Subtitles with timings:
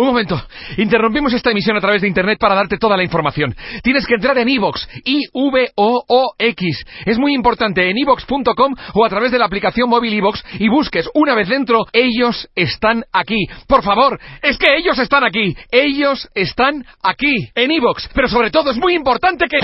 [0.00, 0.42] Un momento.
[0.78, 3.54] Interrumpimos esta emisión a través de Internet para darte toda la información.
[3.82, 6.84] Tienes que entrar en iVox, I-V-O-O-X.
[7.04, 11.06] Es muy importante, en iVox.com o a través de la aplicación móvil iVox y busques
[11.12, 13.46] una vez dentro, ellos están aquí.
[13.68, 15.54] Por favor, es que ellos están aquí.
[15.70, 18.08] Ellos están aquí, en iVox.
[18.14, 19.58] Pero sobre todo es muy importante que...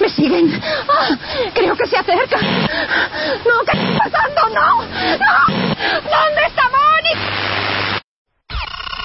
[0.00, 0.60] ¡Me siguen!
[0.88, 1.16] ¡Ah!
[1.54, 2.40] creo que se acerca.
[2.40, 3.64] ¡No!
[3.70, 4.48] ¿Qué está pasando?
[4.52, 4.82] ¡No!
[4.82, 5.70] ¡No!
[6.10, 7.51] ¿Dónde está Mónica?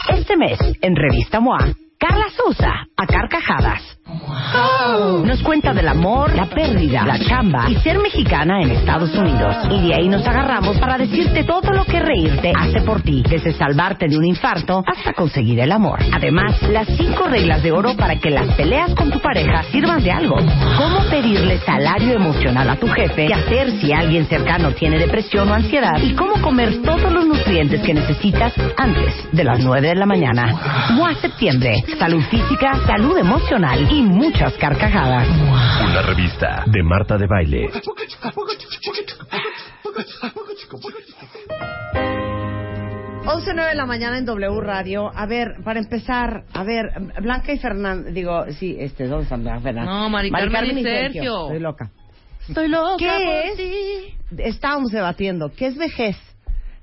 [0.09, 3.96] Este mes, en Revista MOA, Carla Sousa, a carcajadas.
[5.25, 9.55] Nos cuenta del amor, la pérdida, la chamba y ser mexicana en Estados Unidos.
[9.69, 13.53] Y de ahí nos agarramos para decirte todo lo que reírte hace por ti, desde
[13.53, 15.99] salvarte de un infarto hasta conseguir el amor.
[16.13, 20.11] Además, las cinco reglas de oro para que las peleas con tu pareja sirvan de
[20.11, 20.37] algo.
[20.77, 25.53] Cómo pedirle salario emocional a tu jefe, qué hacer si alguien cercano tiene depresión o
[25.53, 30.05] ansiedad y cómo comer todos los nutrientes que necesitas antes de las 9 de la
[30.05, 30.91] mañana.
[30.91, 31.83] MOA Septiembre.
[31.99, 35.27] Salud física, salud emocional y muchas carcajadas.
[35.81, 37.69] Una revista de Marta de Baile.
[43.25, 45.11] 11.09 de la mañana en W Radio.
[45.13, 49.59] A ver, para empezar, a ver, Blanca y Fernando, digo, sí, este, ¿dónde están Blanca
[49.59, 49.91] y Fernando?
[49.91, 51.43] No, Mari Carmen y Sergio.
[51.43, 51.91] Estoy loca.
[52.47, 53.57] Estoy loca ¿Qué por es?
[53.57, 54.41] ti.
[54.43, 56.17] Estábamos debatiendo, ¿qué es vejez?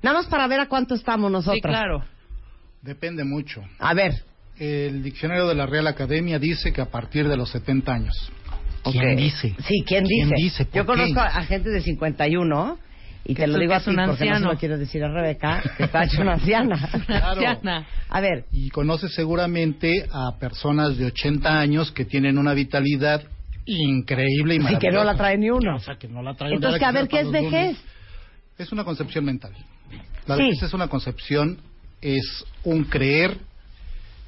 [0.03, 1.55] Nada más para ver a cuánto estamos nosotros.
[1.55, 2.03] Sí, claro.
[2.81, 3.63] Depende mucho.
[3.79, 4.13] A ver.
[4.57, 8.31] El diccionario de la Real Academia dice que a partir de los 70 años.
[8.83, 9.55] ¿Quién dice?
[9.67, 10.15] Sí, ¿quién dice?
[10.27, 10.65] ¿Quién dice?
[10.65, 10.87] ¿Por Yo qué?
[10.87, 12.77] conozco a gente de 51
[13.25, 14.51] y Que te lo digo que a ti un porque no se anciano.
[14.53, 16.89] lo quiero decir a Rebeca, que está hecho una anciana.
[17.07, 17.31] Claro.
[17.31, 17.87] Anciana.
[18.09, 23.23] A ver, Y conoce seguramente a personas de 80 años que tienen una vitalidad
[23.65, 24.79] increíble y y maravillosa.
[24.79, 25.75] que no la trae ni uno.
[25.75, 27.51] O sea, que no la traen Entonces, nada a ver, ¿qué es vejez?
[27.51, 27.77] lunes.
[28.59, 29.53] Es una concepción mental.
[30.27, 30.43] La Sí.
[30.43, 31.57] vejez es una concepción,
[32.01, 33.37] es un creer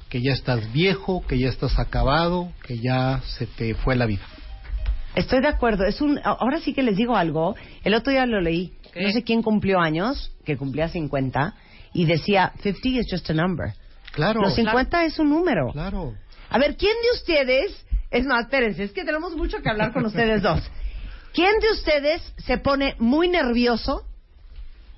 [0.08, 4.22] que ya estás viejo, que ya estás acabado, que ya se te fue la vida.
[5.14, 5.84] Estoy de acuerdo.
[5.84, 6.20] Es un.
[6.22, 7.56] Ahora sí que les digo algo.
[7.84, 8.72] El otro día lo leí.
[8.92, 9.02] ¿Qué?
[9.02, 11.54] No sé quién cumplió años, que cumplía 50,
[11.92, 13.72] y decía 50 is just a number.
[14.12, 14.40] Claro.
[14.40, 15.72] Los 50 es un número.
[15.72, 16.14] Claro.
[16.50, 20.06] A ver, ¿quién de ustedes, es más, espérense, es que tenemos mucho que hablar con
[20.06, 20.60] ustedes dos.
[21.34, 24.04] ¿Quién de ustedes se pone muy nervioso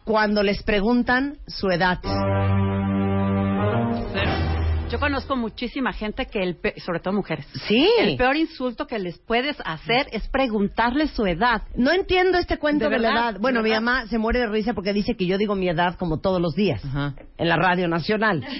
[0.04, 1.98] cuando les preguntan su edad?
[4.91, 7.89] Yo conozco muchísima gente que, el pe- sobre todo mujeres, Sí.
[8.01, 11.62] el peor insulto que les puedes hacer es preguntarles su edad.
[11.77, 13.37] No entiendo este cuento ¿De de, la edad.
[13.41, 15.97] Bueno, ¿De mi mamá se muere de risa porque dice que yo digo mi edad
[15.97, 17.15] como todos los días Ajá.
[17.39, 18.45] en la radio nacional.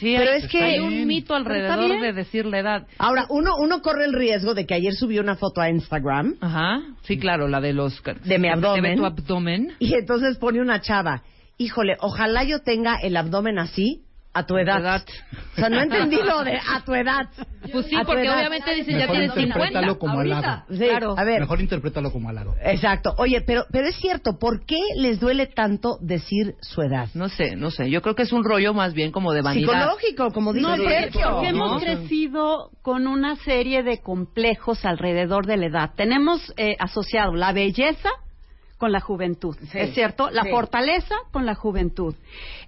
[0.00, 2.86] Sí, Pero es que- hay un mito alrededor de decir la edad.
[2.96, 6.80] Ahora, uno, uno corre el riesgo de que ayer subió una foto a Instagram Ajá,
[7.02, 8.02] sí, claro, la de los...
[8.24, 9.72] de mi abdomen tu abdomen.
[9.80, 11.24] y entonces pone una chava,
[11.58, 14.03] híjole, ojalá yo tenga el abdomen así
[14.34, 14.80] a tu edad.
[14.80, 15.02] edad.
[15.52, 17.28] O sea, no entendí lo de a tu edad.
[17.72, 18.36] Pues sí, A porque edad.
[18.38, 19.40] obviamente dicen ya tienes 50.
[19.42, 20.22] interprétalo como.
[20.22, 21.14] Sí, Claro.
[21.16, 22.54] A ver, Mejor interprétalo como halago.
[22.62, 23.14] exacto.
[23.18, 27.08] Oye, pero, pero es cierto, ¿por qué les duele tanto decir su edad?
[27.14, 27.88] No sé, no sé.
[27.90, 29.72] Yo creo que es un rollo más bien como de vanidad.
[29.72, 31.30] Psicológico, como dice No, porque, Sergio.
[31.30, 31.80] porque hemos ¿no?
[31.80, 35.90] crecido con una serie de complejos alrededor de la edad.
[35.96, 38.10] Tenemos eh, asociado la belleza
[38.84, 40.28] con la juventud, Sí, ¿es cierto?
[40.30, 40.50] La sí.
[40.50, 42.14] fortaleza con la juventud.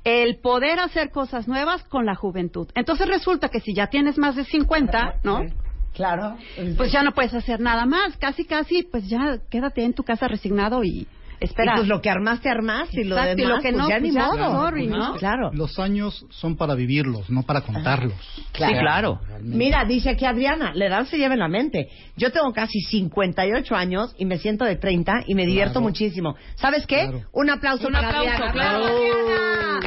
[0.03, 2.67] El poder hacer cosas nuevas con la juventud.
[2.75, 5.45] Entonces resulta que si ya tienes más de 50, ¿no?
[5.93, 6.39] Claro.
[6.79, 8.17] Pues ya no puedes hacer nada más.
[8.17, 11.07] Casi, casi, pues ya quédate en tu casa resignado y
[11.41, 11.73] espera.
[11.73, 13.89] Y pues lo que armaste, armaste y lo Exacto, y demás, lo que pues no,
[13.89, 14.51] ya pues ni modo.
[14.65, 15.15] sorry, ¿no?
[15.17, 15.51] Claro.
[15.53, 18.15] Los años son para vivirlos, no para contarlos.
[18.35, 19.21] Sí, claro.
[19.27, 19.57] Realmente.
[19.59, 21.89] Mira, dice aquí Adriana, la edad se lleva en la mente.
[22.17, 25.87] Yo tengo casi 58 años y me siento de 30 y me divierto Claro.
[25.89, 26.37] muchísimo.
[26.57, 27.03] ¿Sabes qué?
[27.09, 27.23] Claro.
[27.33, 28.53] Un aplauso Un para aplauso, Adriana.
[28.53, 28.87] claro.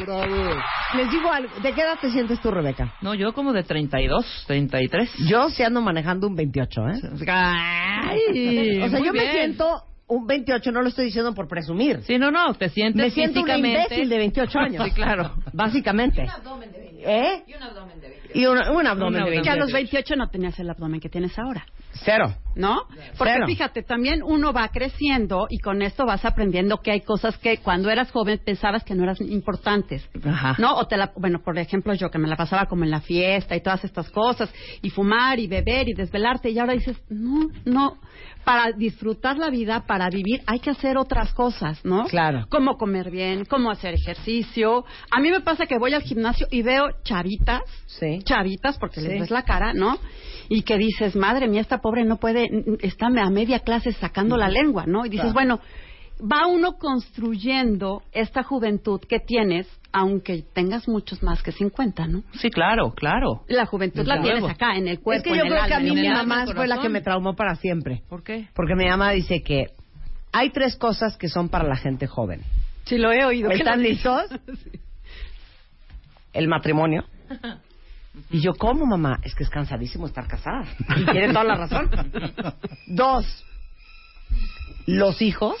[0.06, 0.60] Bravo.
[0.96, 2.94] Les digo algo, ¿de qué edad te sientes tú, Rebeca?
[3.02, 5.10] No, yo como de 32, 33.
[5.28, 7.00] Yo sí ando manejando un 28, ¿eh?
[7.28, 9.32] Ay, o sea, yo me bien.
[9.32, 12.02] siento un 28, no lo estoy diciendo por presumir.
[12.02, 13.82] Sí, no, no, te sientes me siento físicamente...
[13.84, 14.84] imbécil de 28 años.
[14.84, 15.34] Sí, claro.
[15.52, 16.26] Básicamente.
[17.02, 17.42] ¿Eh?
[17.46, 18.19] Y un abdomen de 28.
[18.34, 19.56] Y un, un abdomen que a 28.
[19.58, 21.64] los 28 no tenías el abdomen que tienes ahora.
[22.04, 22.34] Cero.
[22.54, 22.82] ¿no?
[23.16, 23.46] Porque Cero.
[23.46, 27.90] fíjate, también uno va creciendo y con esto vas aprendiendo que hay cosas que cuando
[27.90, 30.56] eras joven pensabas que no eran importantes, Ajá.
[30.58, 30.74] ¿no?
[30.76, 33.56] O te la, bueno, por ejemplo, yo que me la pasaba como en la fiesta
[33.56, 34.52] y todas estas cosas,
[34.82, 37.98] y fumar y beber y desvelarte, y ahora dices, no, no,
[38.44, 42.04] para disfrutar la vida, para vivir, hay que hacer otras cosas, ¿no?
[42.06, 42.46] Claro.
[42.48, 44.84] Cómo comer bien, cómo hacer ejercicio.
[45.10, 48.19] A mí me pasa que voy al gimnasio y veo chavitas, Sí.
[48.24, 49.08] Chavitas, porque Sí.
[49.08, 49.98] les ves la cara, ¿no?
[50.48, 52.48] Y que dices, madre mía, esta pobre no puede,
[52.80, 55.04] está a media clase sacando la lengua, ¿no?
[55.06, 55.34] Y dices, Claro.
[55.34, 55.60] bueno,
[56.20, 62.22] va uno construyendo esta juventud que tienes, aunque tengas muchos más que 50, ¿no?
[62.40, 63.42] Sí, claro, claro.
[63.48, 65.74] La juventud la tienes acá, en el cuerpo, es que yo en el creo que
[65.74, 68.02] a mí mi mamá fue la que me traumó para siempre.
[68.08, 68.48] ¿Por qué?
[68.54, 69.66] Porque mi mamá dice que
[70.32, 72.42] hay tres cosas que son para la gente joven.
[72.84, 73.50] Sí, lo he oído.
[73.50, 74.22] ¿Están listos?
[76.32, 77.04] El matrimonio.
[78.30, 79.18] Y yo, ¿cómo, mamá?
[79.22, 80.64] Es que es cansadísimo estar casada.
[80.96, 81.90] Y tiene toda la razón.
[82.86, 83.44] Dos,
[84.86, 85.56] los hijos.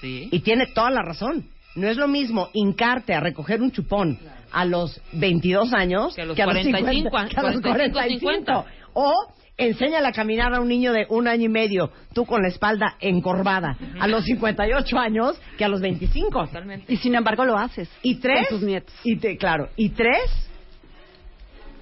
[0.00, 0.28] Sí.
[0.30, 1.46] Y tiene toda la razón.
[1.74, 4.18] No es lo mismo hincarte a recoger un chupón
[4.52, 8.64] a los 22 años Que a los 50, 45, que a los 45, 45.
[8.94, 9.12] O
[9.58, 12.96] enséñale a caminar a un niño de un año y medio, tú con la espalda
[13.00, 16.46] encorvada, a los 58 años que a los 25.
[16.46, 16.92] Totalmente.
[16.92, 17.90] Y sin embargo lo haces.
[18.02, 18.94] Y tres, Con tus nietos.
[19.04, 20.22] y te, claro, y tres,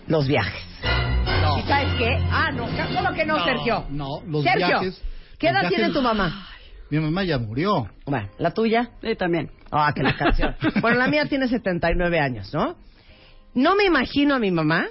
[0.07, 0.63] los viajes.
[0.83, 2.19] ¿Y sabes qué?
[2.31, 3.85] Ah, no, solo que no, No, Sergio.
[3.91, 5.03] no, los Sergio, viajes-
[5.39, 6.47] ¿qué edad tiene tu mamá?
[6.91, 7.89] Mi mamá ya murió.
[8.07, 8.91] Bueno, ¿la tuya?
[9.03, 9.51] Sí, también.
[9.71, 10.55] Ah, que la canción.
[10.81, 12.77] Bueno, la mía tiene 79 años, ¿no?
[13.55, 14.87] No me imagino a mi mamá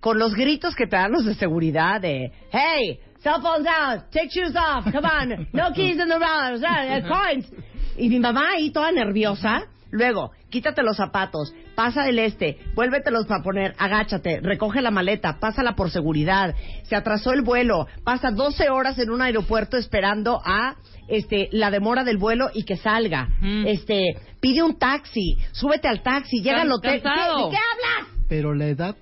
[0.00, 4.28] con los gritos que te dan los de seguridad de Hey, cell phones out, take
[4.28, 6.60] shoes off, come on, no keys in the road,
[7.08, 7.50] coins.
[7.96, 9.62] Y mi mamá ahí toda nerviosa.
[9.94, 15.76] Luego, quítate los zapatos, pasa el este, vuélvetelos para poner, agáchate, recoge la maleta, pásala
[15.76, 16.52] por seguridad.
[16.82, 20.74] Se atrasó el vuelo, pasa 12 horas en un aeropuerto esperando a
[21.06, 23.28] este la demora del vuelo y que salga.
[23.40, 23.68] Mm.
[23.68, 24.02] Este,
[24.40, 26.94] pide un taxi, súbete al taxi, llega al hotel.
[26.94, 27.44] ¿Qué, Cansado.
[27.44, 28.26] ¿De qué hablas?
[28.28, 28.96] Pero la edad,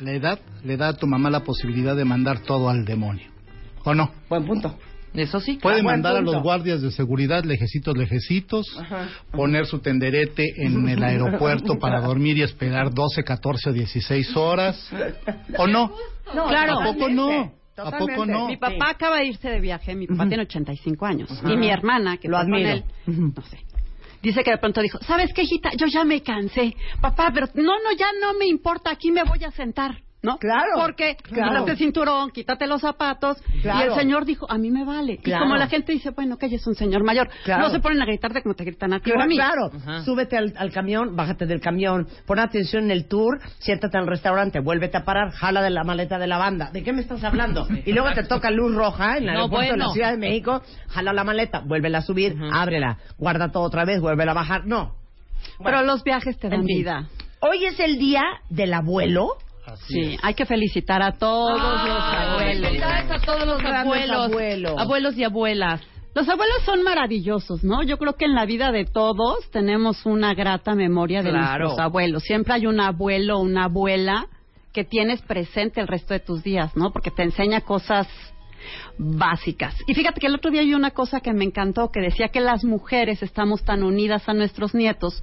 [0.00, 3.30] la edad le da a tu mamá la posibilidad de mandar todo al demonio.
[3.84, 4.10] ¿O no?
[4.28, 4.76] Buen punto.
[5.16, 5.58] Eso sí.
[5.60, 8.66] Puede mandar a los guardias de seguridad lejecitos, lejecitos,
[9.32, 14.90] poner su tenderete en el aeropuerto para dormir y esperar 12, 14 o 16 horas.
[15.58, 15.92] ¿O no?
[16.34, 16.80] No, Claro.
[16.80, 17.30] ¿A poco no?
[17.78, 18.14] ¿A Totalmente.
[18.14, 18.48] poco no?
[18.48, 21.42] Mi papá acaba de irse de viaje, mi papá tiene 85 años.
[21.46, 22.68] Y mi hermana, que Lo admiro.
[22.70, 23.58] él, no sé.
[24.22, 25.70] Dice que de pronto dijo, ¿sabes qué, hijita?
[25.76, 26.74] Yo ya me cansé.
[27.00, 29.98] Papá, pero no, no, ya no me importa, aquí me voy a sentar.
[30.26, 30.38] ¿No?
[30.38, 31.52] Claro, Porque claro.
[31.52, 33.38] quítate el cinturón, quítate los zapatos.
[33.62, 33.78] Claro.
[33.80, 35.18] Y el señor dijo, a mí me vale.
[35.18, 35.44] Claro.
[35.44, 37.28] Y como la gente dice, bueno, que ella es un señor mayor.
[37.44, 37.62] Claro.
[37.62, 39.36] No se ponen a gritarte como te gritan a ti Claro, a mí.
[39.36, 39.70] claro.
[39.74, 40.02] Ajá.
[40.04, 44.58] súbete al, al camión, bájate del camión, pon atención en el tour, siéntate al restaurante,
[44.58, 46.70] vuélvete a parar, jala de la maleta de la banda.
[46.72, 47.68] ¿De qué me estás hablando?
[47.84, 49.88] Y luego te toca luz roja en el No, aeropuerto de la.
[49.90, 54.32] Ciudad de México, jala la maleta, vuélvela a subir, ábrela, guarda todo otra vez, vuélvela
[54.32, 54.66] a bajar.
[54.66, 54.94] No.
[55.62, 57.06] Pero los viajes te dan vida.
[57.40, 59.28] Hoy es el día del abuelo.
[59.66, 60.20] Así Sí, es.
[60.22, 61.82] hay que felicitar a todos los
[62.14, 62.66] abuelos.
[62.66, 64.74] Felicidades a todos los abuelos.
[64.78, 65.80] abuelos y abuelas.
[66.14, 67.82] Los abuelos son maravillosos, ¿no?
[67.82, 71.64] Yo creo que en la vida de todos tenemos una grata memoria de Claro.
[71.64, 72.22] nuestros abuelos.
[72.22, 74.26] Siempre hay un abuelo o una abuela
[74.72, 76.90] que tienes presente el resto de tus días, ¿no?
[76.92, 78.08] Porque te enseña cosas
[78.98, 79.74] básicas.
[79.86, 82.40] Y fíjate que el otro día hay una cosa que me encantó, que decía que
[82.40, 85.22] las mujeres estamos tan unidas a nuestros nietos,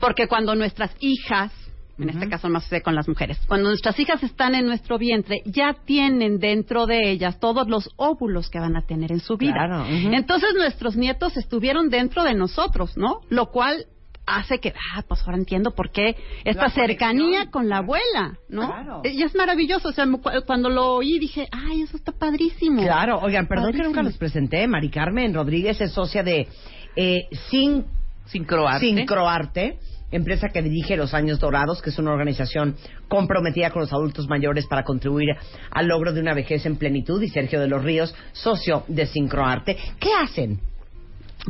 [0.00, 1.52] porque cuando nuestras hijas,
[1.98, 5.42] en este caso más sé con las mujeres, cuando nuestras hijas están en nuestro vientre,
[5.44, 9.52] ya tienen dentro de ellas todos los óvulos que van a tener en su vida.
[9.52, 9.84] Claro.
[9.86, 13.20] Entonces nuestros nietos estuvieron dentro de nosotros, ¿no?
[13.28, 13.86] Lo cual
[14.26, 17.50] hace que, ah, pues ahora entiendo por qué esta La cercanía conexión.
[17.50, 18.66] con la abuela, ¿no?
[18.68, 19.00] Claro.
[19.04, 20.06] Y es maravilloso, o sea,
[20.46, 22.82] cuando lo oí dije, ay, eso está padrísimo.
[22.82, 24.66] Claro, oigan, perdón que nunca los presenté.
[24.66, 26.48] Mari Carmen Rodríguez es socia de
[26.96, 27.84] eh, Sin
[28.26, 28.86] Sincroarte.
[28.86, 29.78] Sincroarte,
[30.12, 32.76] empresa que dirige Los Años Dorados, que es una organización
[33.08, 35.30] comprometida con los adultos mayores para contribuir
[35.70, 37.20] al logro de una vejez en plenitud.
[37.22, 39.76] Y Sergio de los Ríos, socio de Sincroarte.
[39.98, 40.60] ¿Qué hacen?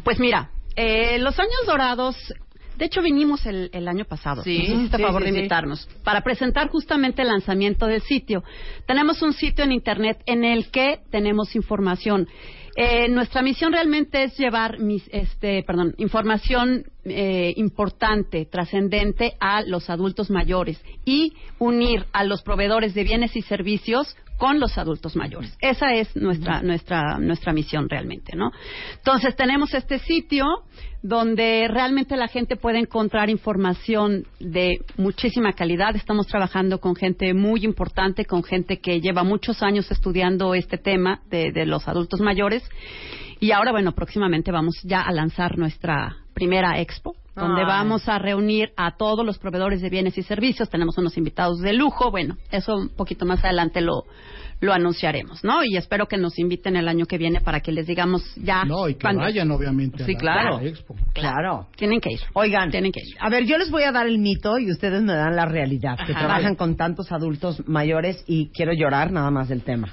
[0.05, 2.17] Pues mira, eh, los años dorados.
[2.79, 4.43] De hecho, vinimos el, el año pasado.
[4.43, 5.39] Sí, Nos hiciste sí, favor sí, de sí.
[5.39, 8.43] invitarnos para presentar justamente el lanzamiento del sitio.
[8.87, 12.27] Tenemos un sitio en internet en el que tenemos información.
[12.75, 19.91] Eh, nuestra misión realmente es llevar mis, este, perdón, información eh, importante, trascendente a los
[19.91, 25.57] adultos mayores y unir a los proveedores de bienes y servicios con los adultos mayores.
[25.61, 28.51] Esa es nuestra, nuestra, nuestra misión realmente, ¿no?
[28.97, 30.45] Entonces tenemos este sitio
[31.03, 35.97] donde realmente la gente puede encontrar información de muchísima calidad.
[35.97, 41.21] Estamos trabajando con gente muy importante, con gente que lleva muchos años estudiando este tema
[41.29, 42.63] de, de los adultos mayores.
[43.41, 47.67] Y ahora, bueno, próximamente vamos ya a lanzar nuestra primera expo, donde Ay.
[47.67, 50.69] vamos a reunir a todos los proveedores de bienes y servicios.
[50.69, 52.11] Tenemos unos invitados de lujo.
[52.11, 54.05] Bueno, eso un poquito más adelante lo,
[54.61, 55.65] lo anunciaremos, ¿no?
[55.65, 58.65] Y espero que nos inviten el año que viene para que les digamos ya.
[58.65, 60.03] No, y que vayan, obviamente.
[60.03, 60.57] a Sí, la- claro.
[60.59, 60.95] a la expo.
[61.15, 61.69] Claro.
[61.77, 62.21] Tienen que ir.
[62.35, 63.17] Oigan, Tienen que ir.
[63.19, 65.97] a ver, yo les voy a dar el mito y ustedes me dan la realidad,
[66.07, 69.89] que trabajan con tantos adultos mayores y quiero llorar nada más del tema.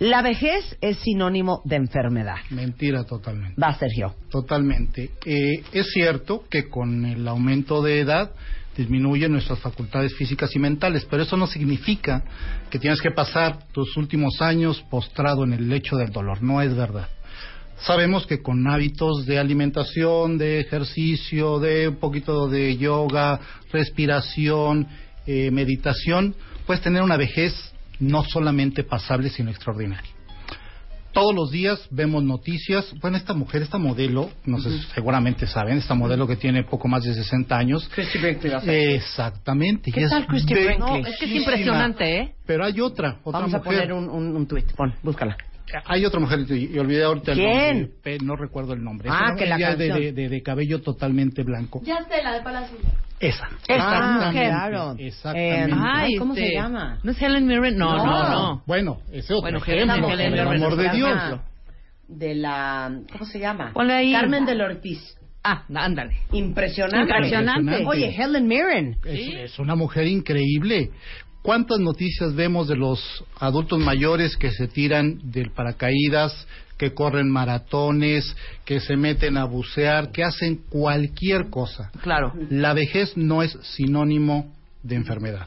[0.00, 2.36] La vejez es sinónimo de enfermedad.
[2.48, 3.60] Mentira totalmente.
[3.60, 4.14] Va, Sergio.
[4.30, 5.10] Totalmente.
[5.26, 8.32] Eh, es cierto que con el aumento de edad
[8.74, 12.24] disminuyen nuestras facultades físicas y mentales, pero eso no significa
[12.70, 16.42] que tienes que pasar tus últimos años postrado en el lecho del dolor.
[16.42, 17.08] No es verdad.
[17.82, 23.38] Sabemos que con hábitos de alimentación, de ejercicio, de un poquito de yoga,
[23.70, 24.88] respiración,
[25.26, 30.10] eh, meditación, puedes tener una vejez no solamente pasable, sino extraordinaria.
[31.12, 32.94] Todos los días vemos noticias.
[33.00, 37.02] Bueno, esta mujer, esta modelo, no sé, seguramente saben, esta modelo que tiene poco más
[37.02, 37.88] de 60 años.
[37.92, 38.52] Christy Brinkley.
[38.94, 39.90] Exactamente.
[39.90, 40.78] ¿Qué y tal Christy Brinkley?
[40.78, 41.08] bellísima.
[41.08, 42.34] Es que es impresionante, ¿eh?
[42.46, 43.72] Pero hay otra, otra Vamos a mujer.
[43.88, 44.66] poner un, un, un tweet.
[44.76, 45.36] Pon, búscala.
[45.86, 47.48] Hay otra mujer, y y olvidé ahorita ¿Quién?
[47.48, 47.94] el nombre.
[48.02, 49.08] pe- No recuerdo el nombre.
[49.12, 49.78] Ah, que la canción.
[50.00, 51.80] de, de- de cabello totalmente blanco.
[51.84, 52.76] Ya sé, la de Palacio.
[53.20, 53.48] Esa.
[53.50, 54.94] Ah, Exactamente, claro.
[54.98, 55.72] Exactamente.
[55.72, 56.98] Eh, Ay, ¿Cómo este, se llama?
[57.02, 57.76] ¿No es Helen Mirren?
[57.76, 58.28] No, no, No.
[58.30, 58.62] no.
[58.66, 61.16] Bueno, ese otro Bueno, ejemplo, Helen- por Helen el Mirren amor de Dios.
[61.16, 61.42] ejemplo.
[62.08, 62.90] De la...
[63.12, 63.72] ¿Cómo se llama?
[63.74, 64.12] Ponle ahí.
[64.12, 65.16] Carmen del Ortiz.
[65.44, 66.16] Ah, ándale.
[66.32, 67.12] Impresionante.
[67.12, 67.84] Impresionante.
[67.86, 68.96] Oye, Helen Mirren.
[69.04, 70.90] Es, es una mujer increíble.
[71.42, 76.46] ¿Cuántas noticias vemos de los adultos mayores que se tiran del paracaídas,
[76.80, 78.34] que corren maratones,
[78.64, 81.90] que se meten a bucear, que hacen cualquier cosa?
[82.00, 82.32] Claro.
[82.48, 84.50] La vejez no es sinónimo
[84.82, 85.46] de enfermedad.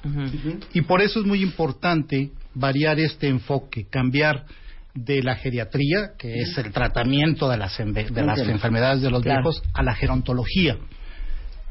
[0.75, 4.45] Y por eso es muy importante variar este enfoque, cambiar
[4.93, 9.41] de la geriatría, que es el tratamiento de las, de las enfermedades de los Claro.
[9.41, 10.77] viejos, a la gerontología,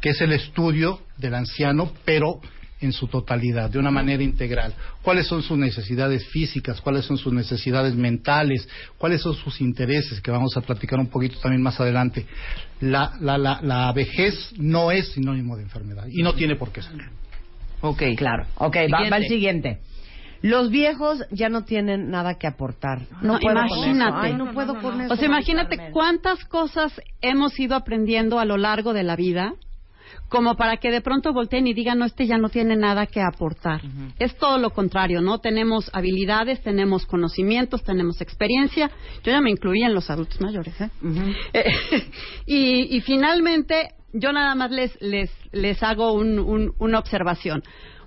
[0.01, 2.41] que es el estudio del anciano, pero
[2.83, 4.75] en su totalidad, de una manera integral.
[5.03, 6.81] ¿Cuáles son sus necesidades físicas?
[6.81, 8.69] ¿Cuáles son sus necesidades mentales?
[8.99, 10.21] ¿Cuáles son sus intereses?
[10.21, 12.27] Que vamos a platicar un poquito también más adelante.
[12.81, 16.83] La, la, la, la vejez no es sinónimo de enfermedad y no tiene por qué
[16.83, 16.93] ser.
[17.81, 18.03] Ok.
[18.17, 18.47] Claro.
[18.57, 19.81] Ok, va, va el siguiente.
[20.43, 23.03] Los viejos ya no tienen nada que aportar.
[23.23, 24.11] No, puedo con imagínate.
[24.11, 24.19] eso.
[24.23, 25.15] Ay, no puedo con eso.
[25.15, 29.55] O sea, imagínate cuántas cosas hemos ido aprendiendo a lo largo de la vida
[30.29, 33.21] como para que de pronto volteen y digan, no, este ya no tiene nada que
[33.21, 33.81] aportar.
[34.19, 35.39] Es todo lo contrario, ¿no?
[35.39, 38.91] Tenemos habilidades, tenemos conocimientos, tenemos experiencia.
[39.25, 40.89] Yo ya me incluía en los adultos mayores, ¿eh?
[41.55, 41.65] Eh,
[42.47, 47.63] y, y finalmente, yo nada más les, les, les hago un- un- una observación.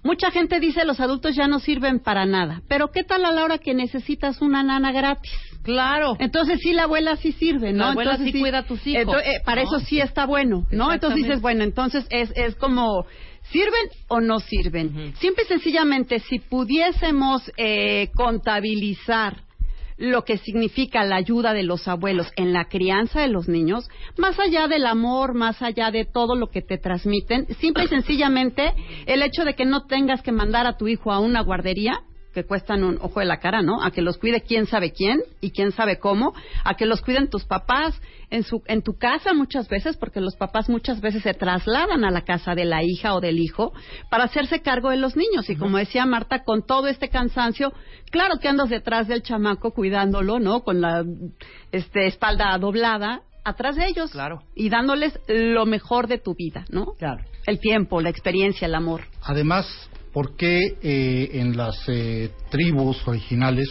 [0.05, 3.43] Mucha gente dice los adultos ya no sirven para nada, pero ¿qué tal a la
[3.43, 5.33] hora que necesitas una nana gratis?
[5.63, 6.15] Claro.
[6.19, 7.85] Entonces sí, la abuela sí sirve, ¿no?
[7.85, 9.67] La abuela Entonces, sí cuida a tus hijos, Entonces, eh, para ¿no?
[9.67, 10.93] eso sí está bueno, ¿no?
[10.93, 13.07] Entonces dices, bueno, entonces es, es como,
[13.51, 15.15] ¿sirven o no sirven?
[15.15, 19.44] Simple y sencillamente, si pudiésemos eh, contabilizar
[19.97, 24.39] lo que significa la ayuda de los abuelos en la crianza de los niños, más
[24.39, 28.73] allá del amor, más allá de todo lo que te transmiten, simple y sencillamente
[29.05, 32.01] el hecho de que no tengas que mandar a tu hijo a una guardería,
[32.35, 33.81] que cuestan un ojo de la cara, ¿no?
[33.81, 37.29] A que los cuide quién sabe quién y quién sabe cómo, a que los cuiden
[37.29, 37.99] tus papás
[38.29, 42.11] en su en tu casa muchas veces, porque los papás muchas veces se trasladan a
[42.11, 43.71] la casa de la hija o del hijo
[44.11, 47.71] para hacerse cargo de los niños y como decía Marta, con todo este cansancio,
[48.11, 50.61] claro que andas detrás del chamaco cuidándolo, ¿no?
[50.63, 51.03] Con la
[51.71, 54.41] este espalda doblada atrás de ellos Claro.
[54.55, 56.93] y dándoles lo mejor de tu vida, ¿no?
[56.97, 57.23] Claro.
[57.45, 59.03] El tiempo, la experiencia, el amor.
[59.21, 59.67] Además,
[60.15, 63.67] ¿por qué eh, en las eh, tribus originales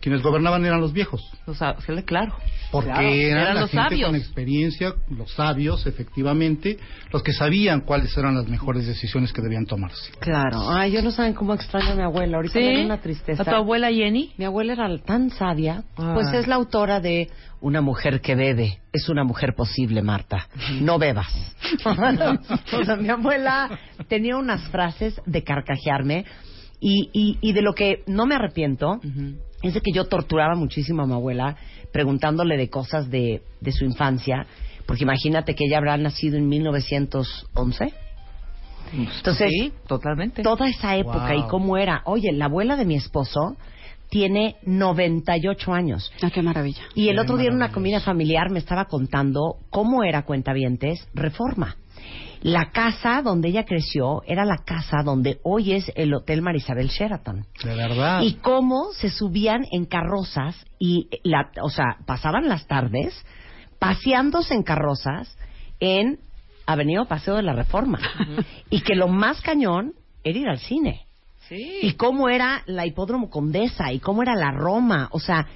[0.00, 1.22] quienes gobernaban eran los viejos?
[1.46, 2.34] O sea, sí, claro.
[2.70, 4.06] Porque Claro, eran, eran la los gente sabios.
[4.08, 6.78] con experiencia, los sabios, efectivamente,
[7.12, 10.12] los que sabían cuáles eran las mejores decisiones que debían tomarse.
[10.20, 10.70] Claro.
[10.70, 12.36] Ay, yo no saben cómo extraño a mi abuela.
[12.36, 13.42] Ahorita me da una tristeza.
[13.42, 14.32] ¿A tu abuela Jenny?
[14.38, 16.12] Mi abuela era tan sabia, Ah.
[16.14, 17.28] pues es la autora de
[17.62, 20.48] Una mujer que bebe es una mujer posible, Marta.
[20.80, 21.28] No bebas.
[21.84, 23.68] o sea, mi abuela
[24.08, 26.24] tenía unas frases de carcajearme
[26.80, 28.98] y, y, y de lo que no me arrepiento
[29.62, 31.56] es de que yo torturaba muchísimo a mi abuela
[31.92, 34.46] preguntándole de cosas de, de su infancia,
[34.86, 37.92] porque imagínate que ella habrá nacido en 1911.
[38.92, 40.42] Entonces, sí, totalmente.
[40.42, 41.38] toda esa época Wow.
[41.38, 42.02] y cómo era.
[42.06, 43.56] Oye, la abuela de mi esposo
[44.10, 46.12] tiene 98 años.
[46.22, 46.82] Ah, qué maravilla.
[46.94, 51.08] Y el Qué otro día en una comida familiar me estaba contando cómo era Cuentavientes
[51.14, 51.76] Reforma.
[52.42, 57.46] La casa donde ella creció era la casa donde hoy es el Hotel Marisabel Sheraton.
[57.62, 58.22] De verdad.
[58.22, 63.14] Y cómo se subían en carrozas y, la, o sea, pasaban las tardes
[63.78, 65.36] paseándose en carrozas
[65.80, 66.18] en
[66.66, 67.98] Avenida Paseo de la Reforma.
[68.70, 69.92] y que lo más cañón
[70.24, 71.06] era ir al cine.
[71.82, 75.08] Y cómo era la Hipódromo Condesa y cómo era la Roma.
[75.12, 75.46] O sea,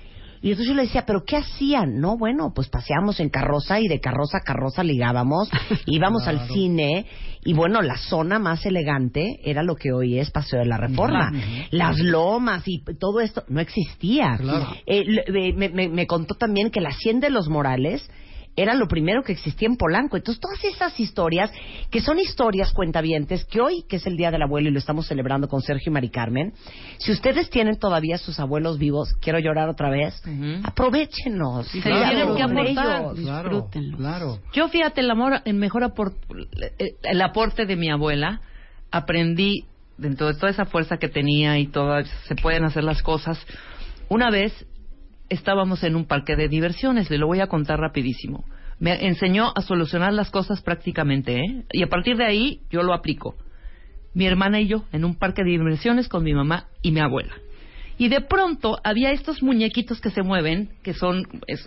[0.42, 2.00] y entonces yo le decía, ¿pero qué hacían?
[2.00, 5.48] No, bueno, pues paseábamos en carroza y de carroza a carroza ligábamos,
[5.86, 7.06] íbamos al cine
[7.44, 11.30] y bueno, la zona más elegante era lo que hoy es Paseo de la Reforma.
[11.70, 14.36] Las lomas y todo esto no existía.
[14.38, 14.68] Claro.
[14.86, 18.06] Eh, eh, me, me- me contó también que la Hacienda de los Morales
[18.56, 20.16] era lo primero que existía en Polanco.
[20.16, 21.50] Entonces, todas esas historias,
[21.90, 25.06] que son historias cuentavientes, que hoy, que es el Día del Abuelo y lo estamos
[25.08, 26.52] celebrando con Sergio y Mari Carmen,
[26.98, 30.22] si ustedes tienen todavía sus abuelos vivos, quiero llorar otra vez,
[30.62, 31.66] aprovechenos.
[31.68, 33.00] Sí, Cuidado tienen que aportar.
[33.02, 33.20] ellos.
[33.20, 33.96] Claro, Disfrútenlo.
[33.96, 34.38] claro.
[34.52, 36.14] Yo fíjate, el amor, el mejor apor-
[36.78, 38.40] eh, el aporte de mi abuela,
[38.90, 39.64] aprendí
[39.98, 43.38] dentro de toda esa fuerza que tenía y todas se pueden hacer las cosas.
[44.08, 44.66] Una vez
[45.28, 48.44] estábamos en un parque de diversiones, le lo voy a contar rapidísimo.
[48.78, 51.64] Me enseñó a solucionar las cosas prácticamente, ¿eh?
[51.72, 53.36] Y a partir de ahí yo lo aplico.
[54.14, 57.34] Mi hermana y yo en un parque de diversiones con mi mamá y mi abuela.
[57.98, 61.26] Y de pronto había estos muñequitos que se mueven, que son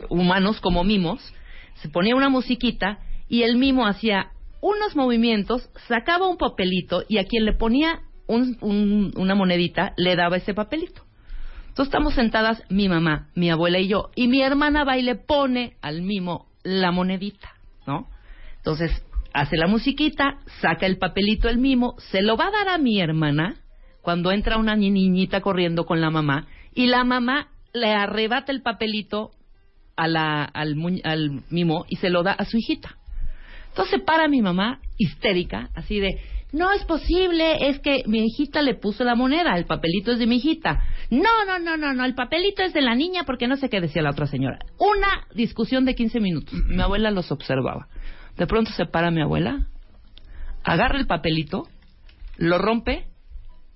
[0.09, 1.33] humanos como mimos.
[1.75, 2.99] Se ponía una musiquita
[3.29, 8.57] y el mimo hacía unos movimientos, sacaba un papelito y a quien le ponía un-
[8.61, 11.06] un- una monedita le daba ese papelito.
[11.77, 15.13] Entonces estamos sentadas mi mamá, mi abuela y yo, y mi hermana va y le
[15.13, 17.51] pone al mimo la monedita,
[17.85, 18.07] ¿no?
[18.55, 18.89] Entonces
[19.31, 22.99] hace la musiquita, saca el papelito el mimo, se lo va a dar a mi
[22.99, 23.57] hermana
[24.01, 28.63] cuando entra una ni- niñita corriendo con la mamá y la mamá le arrebata el
[28.63, 29.29] papelito
[29.95, 30.75] a la- al
[31.51, 32.95] mimo y se lo da a su hijita.
[33.69, 36.19] Entonces para mi mamá histérica, así de,
[36.53, 40.27] no es posible, es que mi hijita le puso la moneda, el papelito es de
[40.27, 40.81] mi hijita.
[41.09, 43.81] No, no, no, no, no, el papelito es de la niña porque no sé qué
[43.81, 44.59] decía la otra señora.
[44.79, 46.53] Una discusión de 15 minutos.
[46.67, 47.87] Mi abuela los observaba.
[48.37, 49.67] De pronto se para mi abuela,
[50.63, 51.67] agarra el papelito,
[52.37, 53.07] lo rompe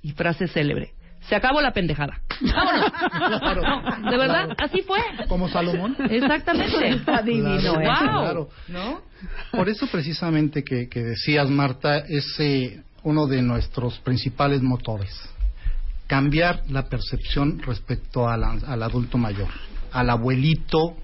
[0.02, 0.94] y frase célebre.
[1.28, 2.20] Se acabó la pendejada.
[2.42, 2.92] Vámonos.
[4.04, 5.00] No, de verdad, así fue.
[5.28, 5.96] Como Salomón.
[6.10, 6.90] Exactamente.
[6.96, 7.86] Está divino, Claro, ¿eh?
[7.88, 8.22] Wow.
[8.22, 8.50] claro.
[8.68, 9.02] ¿No?
[9.52, 15.12] Por eso precisamente que, que decías, Marta, es eh, uno de nuestros principales motores.
[16.08, 19.48] Cambiar la percepción respecto a la- al adulto mayor,
[19.94, 20.96] al abuelito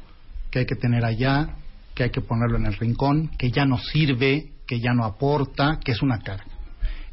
[0.52, 1.50] que hay que tener allá,
[1.94, 5.80] que hay que ponerlo en el rincón, que ya no sirve, que ya no aporta,
[5.84, 6.46] que es una carga.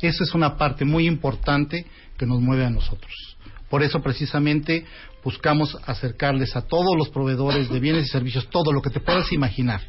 [0.01, 3.13] Esa es una parte muy importante que nos mueve a nosotros.
[3.69, 4.85] Por eso precisamente
[5.25, 9.33] buscamos acercarles a todos los proveedores de bienes y servicios todo lo que te puedas
[9.33, 9.81] imaginar.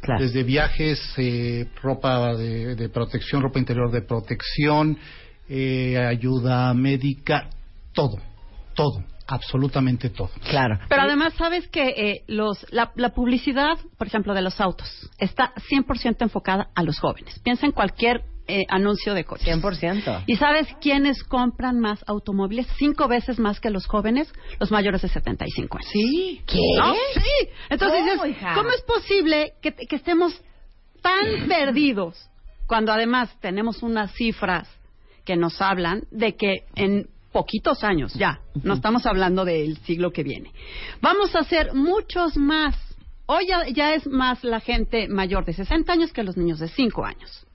[0.00, 0.24] Claro.
[0.24, 4.98] Desde viajes, eh, ropa de, de protección, ropa interior de protección,
[5.48, 7.48] eh, ayuda médica,
[7.92, 8.16] todo,
[8.74, 10.30] todo, absolutamente todo.
[10.48, 10.80] Claro.
[10.88, 15.52] Pero además, sabes que eh, los, la, la publicidad, por ejemplo, de los autos, está
[15.70, 17.38] 100% enfocada a los jóvenes.
[17.40, 19.46] Piensa en cualquier eh, anuncio de coches.
[19.46, 20.24] 100%.
[20.26, 22.66] ¿Y sabes quiénes compran más automóviles?
[22.76, 25.90] Cinco veces más que los jóvenes, los mayores de 75 años.
[25.92, 26.42] Sí.
[26.46, 26.58] ¿Qué?
[26.78, 26.94] ¿No?
[27.14, 27.48] Sí.
[27.70, 28.46] Entonces ¿Cómo, dices?
[28.54, 30.40] ¿cómo es posible que, que estemos
[31.00, 32.28] tan perdidos
[32.66, 34.68] cuando además tenemos unas cifras
[35.24, 40.22] que nos hablan de que en poquitos años, ya, no estamos hablando del siglo que
[40.22, 40.52] viene,
[41.00, 42.76] vamos a hacer muchos más.
[43.26, 46.68] Hoy ya, ya es más la gente mayor de 60 años que los niños de
[46.68, 47.46] 5 años.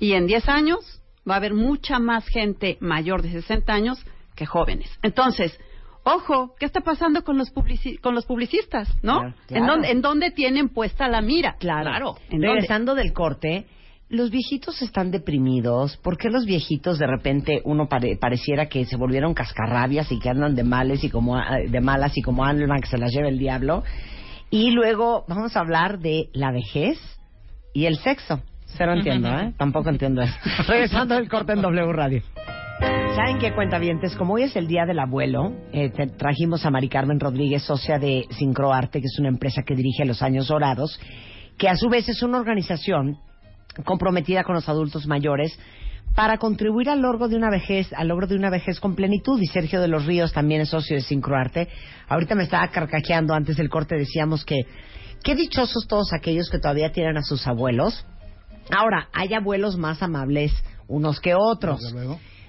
[0.00, 3.98] Y en 10 años va a haber mucha más gente mayor de 60 años
[4.34, 4.88] que jóvenes.
[5.02, 5.58] Entonces,
[6.04, 8.88] ojo, ¿qué está pasando con los, publici- con los publicistas?
[9.02, 9.18] ¿No?
[9.20, 9.66] Claro, ¿En, claro.
[9.72, 11.56] dónde, ¿En dónde tienen puesta la mira?
[11.58, 12.16] Claro.
[12.30, 12.46] ¿En dónde?
[12.48, 13.66] Regresando del corte,
[14.08, 15.96] los viejitos están deprimidos.
[15.98, 20.30] ¿Por qué los viejitos de repente uno pare- pareciera que se volvieron cascarrabias y que
[20.30, 23.28] andan de males y como ah, de malas y como andan que se las lleva
[23.28, 23.82] el diablo?
[24.50, 26.98] Y luego vamos a hablar de la vejez
[27.74, 28.40] y el sexo.
[28.76, 29.52] Cero entiendo, ¿eh?
[29.56, 30.34] Tampoco entiendo eso.
[30.68, 32.22] Regresando del corte en W Radio.
[33.16, 34.14] ¿Saben qué cuentavientes?
[34.14, 37.98] Como hoy es el Día del Abuelo, eh, te- trajimos a Mari Carmen Rodríguez, socia
[37.98, 41.00] de Sincroarte, que es una empresa que dirige Los Años Dorados,
[41.56, 43.18] que a su vez es una organización
[43.84, 45.58] comprometida con los adultos mayores
[46.14, 49.40] para contribuir al logro de una vejez, al logro de una vejez con plenitud.
[49.40, 51.68] Y Sergio de los Ríos también es socio de Sincroarte.
[52.08, 54.66] Ahorita me estaba carcajeando antes del corte, decíamos que
[55.24, 58.06] qué dichosos todos aquellos que todavía tienen a sus abuelos.
[58.70, 60.52] Ahora, hay abuelos más amables
[60.88, 61.80] unos que otros.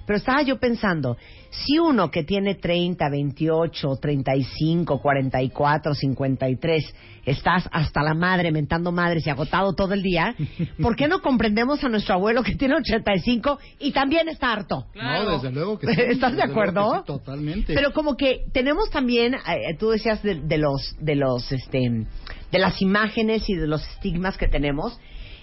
[0.09, 1.17] Pero estaba yo pensando,
[1.51, 9.27] si uno que tiene 30, 28, 35, 44, 53, estás hasta la madre mentando madres
[9.27, 10.33] y agotado todo el día,
[10.81, 14.87] ¿por qué no comprendemos a nuestro abuelo que tiene 85 y también está harto?
[14.95, 16.01] No, desde luego que sí.
[16.07, 16.91] ¿Estás de acuerdo?
[16.91, 17.75] sí, totalmente.
[17.75, 22.07] Pero como que tenemos también, eh, tú decías de, de los, de los, este,
[22.51, 24.99] de las imágenes y de los estigmas que tenemos.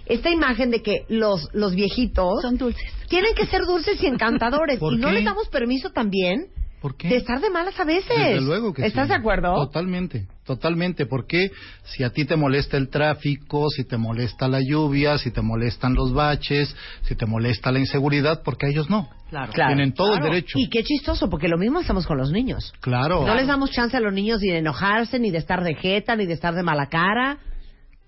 [0.06, 2.82] Esta imagen de que los, los viejitos Son dulces.
[3.08, 5.14] tienen que ser dulces y encantadores ¿Por y no qué?
[5.14, 6.46] les damos permiso también
[6.80, 7.08] ¿Por qué?
[7.08, 8.16] de estar de malas a veces.
[8.16, 9.08] Desde luego que ¿Estás sí.
[9.08, 9.54] de acuerdo?
[9.54, 11.06] Totalmente, totalmente.
[11.06, 11.50] Porque
[11.84, 15.94] si a ti te molesta el tráfico, si te molesta la lluvia, si te molestan
[15.94, 19.08] los baches, si te molesta la inseguridad, porque a ellos no.
[19.30, 19.52] Claro.
[19.52, 19.74] Claro.
[19.74, 20.26] Tienen todo Claro.
[20.26, 20.58] el derecho.
[20.58, 22.72] Y qué chistoso, porque lo mismo hacemos con los niños.
[22.80, 23.26] Claro.
[23.26, 26.14] No les damos chance a los niños ni de enojarse, ni de estar de jeta,
[26.14, 27.38] ni de estar de mala cara.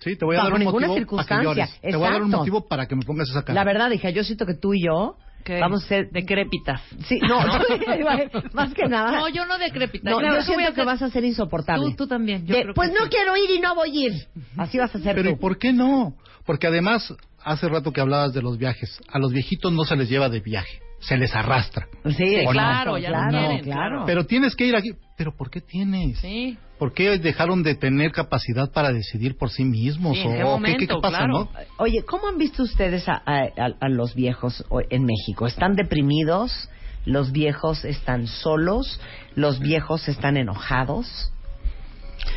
[0.01, 1.69] Sí, te voy a Bajo dar un ninguna motivo para que circunstancia.
[1.91, 3.55] Te voy a dar un motivo para que me pongas esa cara.
[3.55, 5.59] La verdad, hija, yo siento que tú y yo ¿Qué?
[5.61, 6.11] vamos a ser...
[6.11, 6.81] Decrépitas.
[7.07, 7.39] Sí, no,
[8.53, 9.13] más que nada.
[9.13, 10.11] No, yo no decrépita.
[10.11, 11.91] No, Claro, yo siento a que vas a ser insoportable.
[11.91, 12.47] Tú, tú también.
[12.47, 13.11] Yo De, creo pues que no sí.
[13.11, 14.13] quiero ir y no voy a ir.
[14.57, 15.41] Así vas a ser Pero ¿y tú.
[15.41, 16.15] por qué no?
[16.45, 20.09] Porque además, hace rato que hablabas de los viajes, a los viejitos no se les
[20.09, 21.87] lleva de viaje, se les arrastra.
[22.17, 24.03] Sí, claro, ya lo claro, claro.
[24.07, 24.91] Pero tienes que ir aquí.
[25.17, 26.19] ¿Pero por qué tienes?
[26.19, 26.57] Sí.
[26.79, 30.17] ¿Por qué dejaron de tener capacidad para decidir por sí mismos?
[30.17, 30.79] Sí, ¿en ¿O qué momento?
[30.79, 31.33] qué, qué pasa, Claro.
[31.33, 31.51] no?
[31.79, 35.47] Oye, ¿cómo han visto ustedes a, a- a- a los viejos en México?
[35.47, 36.69] ¿Están deprimidos?
[37.05, 39.01] ¿Los viejos están solos?
[39.35, 41.33] ¿Los viejos están enojados?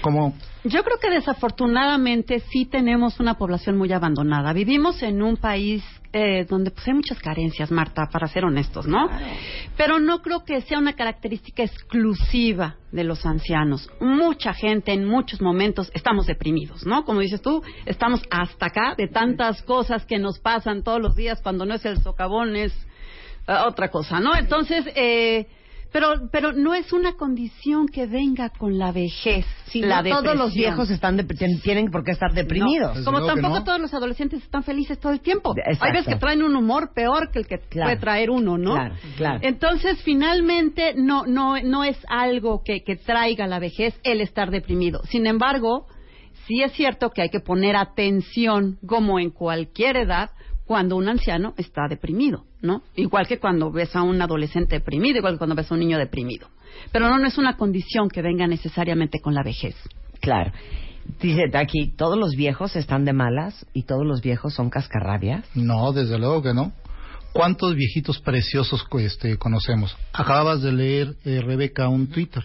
[0.02, 4.54] Como Yo creo que desafortunadamente sí tenemos una población muy abandonada.
[4.54, 9.10] Vivimos en un país eh, donde pues hay muchas carencias, Marta, para ser honestos, ¿no?
[9.78, 13.90] Pero no creo que sea una característica exclusiva de los ancianos.
[14.02, 17.06] Mucha gente en muchos momentos estamos deprimidos, ¿no?
[17.06, 21.42] Como dices tú, estamos hasta acá de tantas cosas que nos pasan todos los días
[21.42, 22.74] cuando no es el socavón, es
[23.48, 24.36] eh, otra cosa, ¿no?
[24.36, 25.48] Entonces, eh,
[25.92, 29.46] pero, pero no es una condición que venga con la vejez.
[29.66, 33.00] Sí, la no todos los viejos están ten- tienen por qué estar deprimidos.
[33.06, 33.64] Como tampoco no.
[33.64, 35.54] todos los adolescentes están felices todo el tiempo.
[35.58, 35.86] Exacto.
[35.86, 37.88] Hay veces que traen un humor peor que el que Claro.
[37.90, 38.74] puede traer uno, ¿no?
[38.74, 39.40] Claro, claro.
[39.44, 45.02] Entonces, finalmente, no, no, no es algo que, que traiga la vejez el estar deprimido.
[45.10, 45.88] Sin embargo,
[46.48, 50.32] sí es cierto que hay que poner atención, como en cualquier edad,
[50.72, 52.82] cuando un anciano está deprimido, ¿no?
[52.96, 55.98] Igual que cuando ves a un adolescente deprimido, igual que cuando ves a un niño
[55.98, 56.48] deprimido.
[56.94, 59.76] Pero no, no es una condición que venga necesariamente con la vejez.
[60.22, 60.54] Claro.
[61.20, 65.46] Dice aquí, todos los viejos están de malas y todos los viejos son cascarrabias.
[65.56, 66.72] No, desde luego que no.
[67.34, 69.98] ¿Cuántos viejitos preciosos este, conocemos?
[70.14, 72.44] Acababas de leer, eh, Rebeca, un Twitter.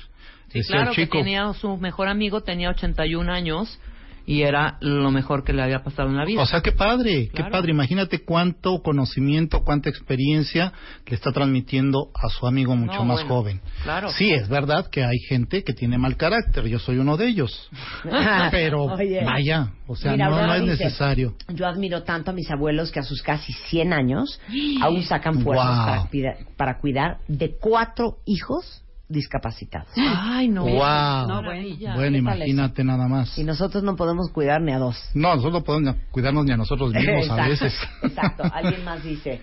[0.48, 3.78] Sí, Decía claro el que chico, tenía su mejor amigo, tenía 81 años
[4.26, 6.42] y era lo mejor que le había pasado en la vida.
[6.42, 7.52] O sea, qué padre, qué Claro.
[7.52, 7.70] padre.
[7.70, 10.72] Imagínate cuánto conocimiento, cuánta experiencia
[11.06, 13.60] le está transmitiendo a su amigo mucho No, más bueno, joven.
[13.84, 14.08] claro.
[14.10, 16.66] Sí, es verdad que hay gente que tiene mal carácter.
[16.66, 17.70] Yo soy uno de ellos.
[18.50, 19.24] Pero Oye.
[19.24, 21.34] vaya, o sea, Mira, no, es dice, necesario.
[21.48, 24.40] Yo admiro tanto a mis abuelos que a sus casi 100 años
[24.82, 25.86] aún sacan fuerzas Wow.
[25.86, 29.88] para, cuida- para cuidar de cuatro hijos discapacitados.
[29.96, 30.64] Ay, no.
[30.64, 31.28] Wow.
[31.28, 31.42] No.
[31.42, 33.38] Bueno, ¿qué tal imagínate nada más.
[33.38, 34.96] Y nosotros no podemos cuidar ni a dos.
[35.14, 37.74] No, nosotros no podemos cuidarnos ni a nosotros mismos exacto, a veces.
[38.02, 38.42] Exacto.
[38.52, 39.42] Alguien más dice,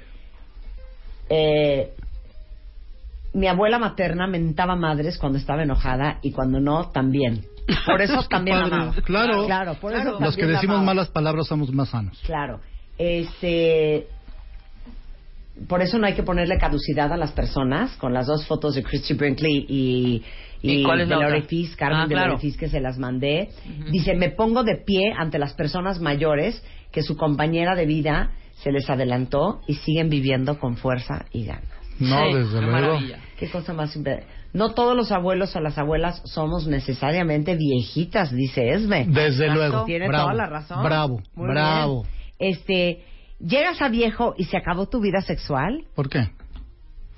[1.30, 1.94] eh,
[3.34, 7.46] mi abuela materna mentaba madres cuando estaba enojada y cuando no, también.
[7.86, 8.94] Por eso también amaba.
[9.04, 9.46] Claro.
[9.46, 10.94] Claro, por eso Los que decimos amaba.
[10.94, 12.22] malas palabras somos más sanos.
[12.26, 12.60] Claro.
[12.98, 14.08] Este.
[15.68, 18.84] Por eso no hay que ponerle caducidad a las personas con las dos fotos de
[18.84, 20.24] Christy Brinkley y,
[20.62, 21.16] ¿Y cuál es de?
[21.16, 22.30] Lorefis, Carmen Ah, de claro.
[22.32, 23.50] Lorefis que se las mandé.
[23.92, 28.32] Dice, me pongo de pie ante las personas mayores que su compañera de vida
[28.64, 31.68] se les adelantó y siguen viviendo con fuerza y ganas.
[32.00, 32.72] No, Sí, desde qué luego.
[32.72, 33.20] maravilla.
[33.38, 34.24] Qué cosa más simple.
[34.54, 39.06] No todos los abuelos o las abuelas somos necesariamente viejitas, dice Esme.
[39.08, 39.54] Desde Exacto.
[39.54, 39.86] luego.
[39.86, 40.84] Tiene Bravo, toda la razón.
[40.84, 42.04] bravo, Muy bravo.
[42.04, 42.14] bien.
[42.40, 43.04] Este,
[43.46, 45.86] llegas a viejo y se acabó tu vida sexual.
[45.96, 46.30] ¿Por qué?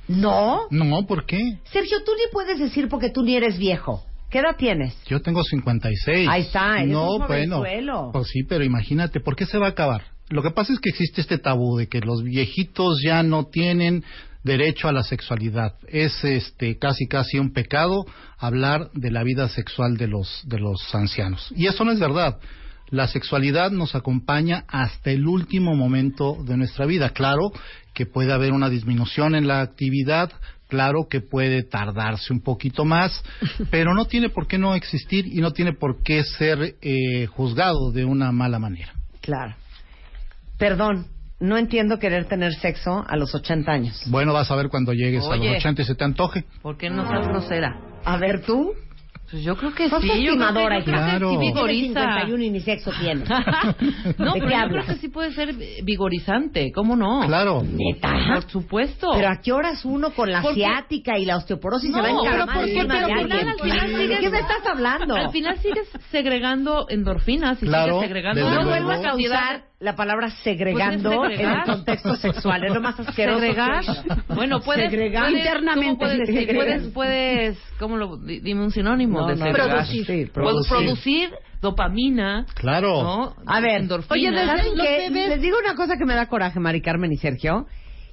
[0.08, 0.68] No.
[0.70, 1.60] No, ¿por qué?
[1.72, 4.04] Sergio, tú ni puedes decir porque tú ni eres viejo.
[4.30, 4.98] ¿Qué edad tienes?
[5.06, 6.28] Yo tengo 56.
[6.30, 8.12] Ahí está, eres no, un bueno.
[8.12, 10.04] Pues sí, pero imagínate, ¿por qué se va a acabar?
[10.30, 14.04] Lo que pasa es que existe este tabú de que los viejitos ya no tienen
[14.44, 15.76] derecho a la sexualidad.
[15.88, 18.06] Es este casi casi un pecado
[18.38, 21.54] hablar de la vida sexual de los de los ancianos.
[21.56, 22.40] Y eso no es verdad.
[22.90, 27.10] La sexualidad nos acompaña hasta el último momento de nuestra vida.
[27.10, 27.52] Claro
[27.94, 30.32] que puede haber una disminución en la actividad,
[30.68, 33.24] claro que puede tardarse un poquito más,
[33.72, 37.92] pero no tiene por qué no existir y no tiene por qué ser eh, juzgado
[37.92, 38.94] de una mala manera.
[39.22, 39.56] Claro.
[40.58, 41.08] Perdón,
[41.40, 44.04] no entiendo querer tener sexo a los 80 años.
[44.08, 46.46] Bueno, vas a ver cuando llegues a los 80 y se te antoje.
[46.62, 47.80] ¿Por qué no seas grosera?
[48.06, 48.74] A ver, tú.
[49.30, 49.92] Pues yo creo que sí.
[49.92, 51.30] Yo creo que, estimadora, yo creo que Claro.
[51.32, 51.88] sí Tienes vigoriza.
[52.02, 53.28] 51 y ni sexo tienes.
[54.20, 54.86] no, ¿De pero yo hablas?
[54.86, 56.72] creo que sí puede ser vigorizante.
[56.72, 57.22] ¿Cómo no?
[57.26, 57.64] Claro.
[57.64, 58.14] ¿Neta?
[58.36, 59.10] Por supuesto.
[59.16, 62.08] Pero a qué horas uno con la Porque- ciática y la osteoporosis No, se va
[62.08, 62.72] a pero encaramar ¿por qué?
[62.72, 63.08] encima Pero
[63.98, 65.16] sigues- qué me estás hablando?
[65.16, 68.70] Al final sigues segregando endorfinas y Claro, sigues segregando no luego.
[68.70, 72.64] vuelvas a cantidad- usar la palabra segregando Pues es en el contexto sexual.
[72.64, 73.40] Es lo más asqueroso.
[73.40, 73.84] segregar.
[74.30, 75.32] Bueno, puedes Segregar.
[75.32, 76.56] Internamente ¿cómo puedes, segregar.
[76.56, 78.18] puedes, puedes, ¿cómo lo?
[78.18, 79.70] di- Dime un sinónimo No, de no, segregar.
[79.72, 80.06] producir.
[80.06, 80.78] Sí, producir.
[80.78, 81.30] producir
[81.62, 83.04] dopamina, Claro.
[83.04, 83.36] ¿no?
[83.46, 85.10] A ver, oye, desde ¿saben los qué?
[85.10, 87.66] bebés- Les digo una cosa que me da coraje, Mari Carmen y Sergio,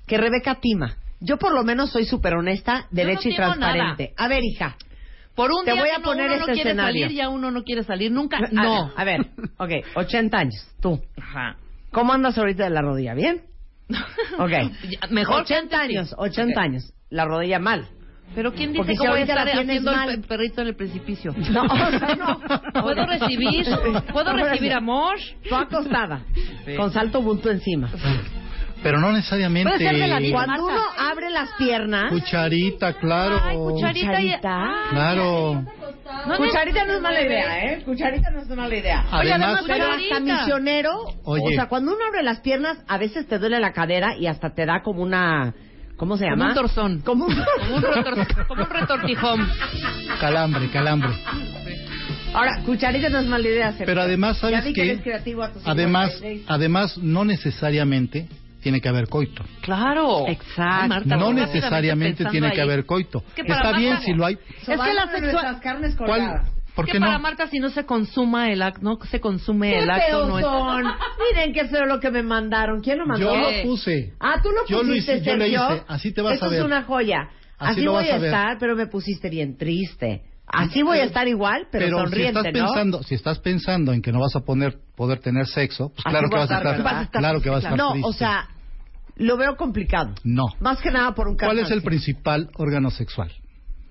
[0.07, 0.96] que Rebeca tima.
[1.20, 4.12] Yo por lo menos soy súper honesta, derecha y transparente.
[4.16, 4.77] A ver, hija.
[5.35, 7.05] Por un Te día voy a no, poner uno no este quiere escenario.
[7.05, 8.37] salir, ya uno no quiere salir nunca.
[8.38, 8.92] A- No.
[8.97, 9.21] A, ver,
[9.59, 11.01] ok, 80 años, tú.
[11.21, 11.57] Ajá.
[11.90, 13.14] ¿Cómo andas ahorita de la rodilla?
[13.14, 13.42] ¿Bien?
[14.38, 14.51] Ok.
[15.11, 15.97] Mejor que 80 antes, sí.
[15.97, 16.92] años, 80 años.
[17.11, 17.87] La rodilla mal.
[18.35, 20.09] Pero ¿quién Porque dice si que voy a ahorita estar haciendo mal.
[20.09, 21.35] el pe- perrito en el precipicio?
[21.51, 21.68] No, o
[21.99, 22.40] sea, no.
[22.83, 23.66] ¿Puedo recibir?
[24.11, 25.16] ¿Puedo recibir amor?
[25.47, 26.23] Tú acostada,
[26.64, 26.75] Sí.
[26.77, 27.90] con salto bulto encima.
[28.83, 29.71] Pero no necesariamente.
[29.71, 30.45] Puede ser de la misma.
[30.45, 32.11] Cuando uno abre las piernas...
[32.11, 33.40] Cucharita, claro.
[33.45, 34.25] Ay, cucharita y...
[34.27, 34.51] Cucharita.
[34.55, 35.64] Ah, Claro.
[36.27, 37.83] no Cucharita no es mala idea, ¿eh?
[37.85, 39.07] Cucharita no es mala idea.
[39.11, 40.16] Además, Pero cucharita.
[40.16, 40.92] hasta misionero,
[41.25, 41.42] Oye.
[41.45, 44.53] o sea, cuando uno abre las piernas, a veces te duele la cadera y hasta
[44.55, 45.55] te da como una...
[45.97, 46.49] ¿Cómo se Como llama?
[46.49, 47.01] un torzón.
[47.03, 49.49] Como un Como un, retor- como un retortijón.
[50.21, 51.11] calambre, calambre.
[52.35, 53.68] Ahora, cucharita no es mala idea.
[53.71, 53.87] Sergio.
[53.87, 54.90] Pero además, Ya ¿sabes vi que qué?
[54.90, 56.47] eres creativo a tus Además, 56.
[56.49, 58.27] además, no necesariamente
[58.62, 59.44] tiene que haber coito.
[59.61, 60.27] Claro.
[60.29, 60.83] Exacto.
[60.85, 63.22] Ay, Marta, No necesariamente tiene que haber coito.
[63.35, 64.38] que para Está bien Marta- si lo hay.
[64.61, 66.09] Es que la carnes ¿Cuál?
[66.11, 66.53] colgadas.
[66.75, 67.18] ¿Por que qué para no?
[67.18, 70.44] Marta si no se consuma el acto, no se consume ¡Qué el acto no es...
[70.44, 70.83] son!
[71.35, 72.81] Miren qué feo lo que me mandaron.
[72.81, 73.27] ¿Quién lo mandó?
[73.35, 74.14] Yo lo puse.
[74.18, 75.83] Ah, tú lo Yo lo pusiste, hice, yo lo hice.
[75.87, 76.61] Así te vas Esto a ver.
[76.61, 77.29] es una joya.
[77.59, 80.22] Así Así, lo voy vas a estar, pero me pusiste bien triste.
[80.46, 82.66] Así voy a estar igual, pero, si sonriente, estás ¿no?
[82.66, 86.29] pensando, si estás pensando en que no vas a poner, poder tener sexo, pues claro
[86.29, 86.85] que vas a estar, estar, ¿verdad?
[86.85, 88.09] Vas a estar claro que vas a estar No, triste.
[88.09, 88.48] o sea,
[89.22, 90.14] lo veo complicado.
[90.24, 90.44] no.
[90.61, 93.30] Más que nada por un ¿Cuál es el principal órgano sexual?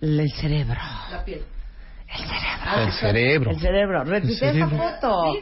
[0.02, 0.80] El cerebro.
[1.26, 3.52] El cerebro.
[3.52, 4.04] El cerebro.
[4.04, 4.76] Repite El cerebro.
[4.76, 5.34] esa foto.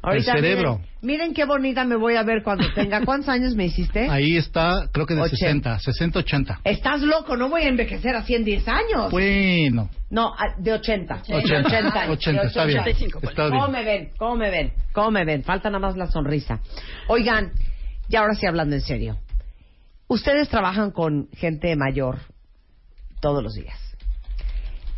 [0.00, 0.76] Ahorita El cerebro.
[0.76, 3.00] Miren, miren qué bonita me voy a ver cuando tenga.
[3.04, 4.08] ¿Cuántos años me hiciste?
[4.08, 5.78] Ahí está, creo que de 80.
[5.78, 6.60] 60, 60, 80.
[6.64, 9.10] Estás loco, no voy a envejecer así en 10 años.
[9.10, 11.22] Bueno, No, ah, de 80.
[11.28, 12.78] 80, De 80, años, 80, de está bien.
[12.80, 13.20] 85.
[13.22, 14.10] Está ¿Cómo me ven?
[14.16, 14.72] ¿Cómo me ven?
[14.92, 15.42] ¿Cómo me ven?
[15.44, 16.60] Falta nada más la sonrisa.
[17.08, 17.52] Oigan,
[18.08, 19.18] y ahora sí hablando en serio.
[20.08, 22.18] Ustedes trabajan con gente mayor
[23.20, 23.78] todos los días.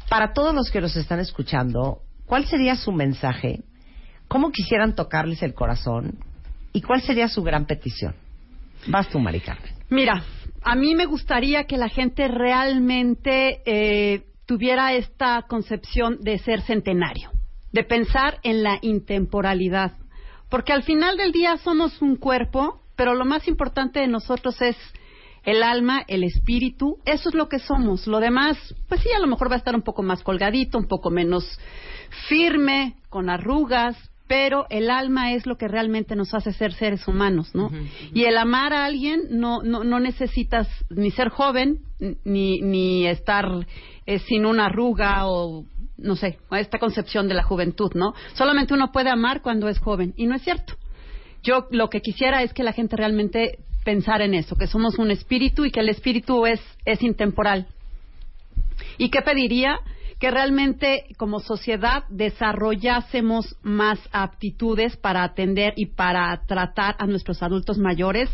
[0.08, 3.64] Para todos los que los están escuchando, ¿cuál sería su mensaje?
[4.28, 6.18] ¿Cómo quisieran tocarles el corazón?
[6.72, 8.14] ¿Y cuál sería su gran petición?
[8.86, 9.72] Vas tú, Mari Carmen.
[9.88, 10.22] Mira,
[10.62, 17.32] a mí me gustaría que la gente realmente eh, tuviera esta concepción de ser centenario,
[17.72, 19.92] de pensar en la intemporalidad,
[20.48, 24.76] porque al final del día somos un cuerpo, pero lo más importante de nosotros es
[25.44, 28.06] el alma, el espíritu, eso es lo que somos.
[28.06, 28.56] Lo demás,
[28.88, 31.44] pues sí, a lo mejor va a estar un poco más colgadito, un poco menos
[32.28, 37.52] firme, con arrugas, pero el alma es lo que realmente nos hace ser seres humanos,
[37.52, 37.70] ¿no?
[38.14, 41.80] Y el amar a alguien no, no, no necesitas ni ser joven,
[42.24, 43.66] ni, ni estar
[44.06, 45.64] eh, sin una arruga o
[45.96, 48.14] no sé, esta concepción de la juventud, ¿no?
[48.34, 50.74] Solamente uno puede amar cuando es joven, y no es cierto.
[51.42, 55.10] Yo lo que quisiera es que la gente realmente pensara en eso, que somos un
[55.10, 57.66] espíritu y que el espíritu es, es intemporal.
[58.98, 59.80] ¿Y qué pediría?
[60.18, 67.78] Que realmente como sociedad desarrollásemos más aptitudes para atender y para tratar a nuestros adultos
[67.78, 68.28] mayores,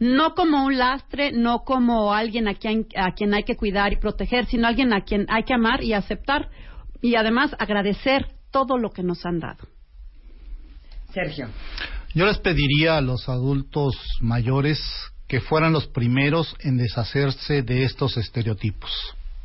[0.00, 3.96] no como un lastre, no como alguien a quien, a quien hay que cuidar y
[3.96, 6.50] proteger, sino alguien a quien hay que amar y aceptar
[7.00, 9.68] y además agradecer todo lo que nos han dado.
[11.12, 11.48] Sergio.
[12.14, 14.80] Yo les pediría a los adultos mayores
[15.26, 18.90] que fueran los primeros en deshacerse de estos estereotipos,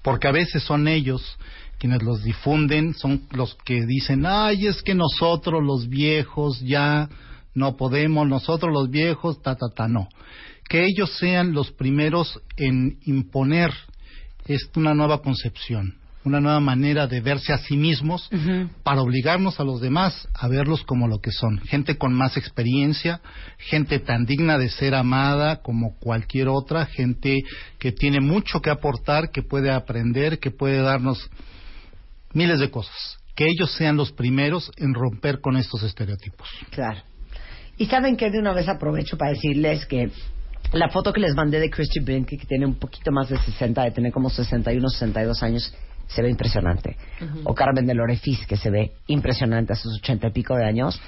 [0.01, 1.37] porque a veces son ellos
[1.77, 7.09] quienes los difunden, son los que dicen, ay, es que nosotros los viejos ya
[7.53, 10.07] no podemos, nosotros los viejos, ta, ta, ta, no.
[10.69, 13.73] Que ellos sean los primeros en imponer
[14.45, 18.29] esta una nueva concepción, una nueva manera de verse a sí mismos
[18.83, 23.21] para obligarnos a los demás a verlos como lo que son, gente con más experiencia,
[23.57, 27.43] gente tan digna de ser amada como cualquier otra, gente
[27.79, 31.29] que tiene mucho que aportar, que puede aprender, que puede darnos
[32.33, 33.17] miles de cosas.
[33.35, 36.47] Que ellos sean los primeros en romper con estos estereotipos.
[36.69, 37.01] Claro.
[37.77, 40.11] Y saben que de una vez aprovecho para decirles que
[40.71, 43.83] la foto que les mandé de Christy Brinkley, que tiene un poquito más de 60,
[43.83, 45.73] de tener como 61, 62 años,
[46.07, 46.97] se ve impresionante.
[47.43, 51.01] O Carmen de Lorefis, que se ve impresionante a sus 80 y pico de años.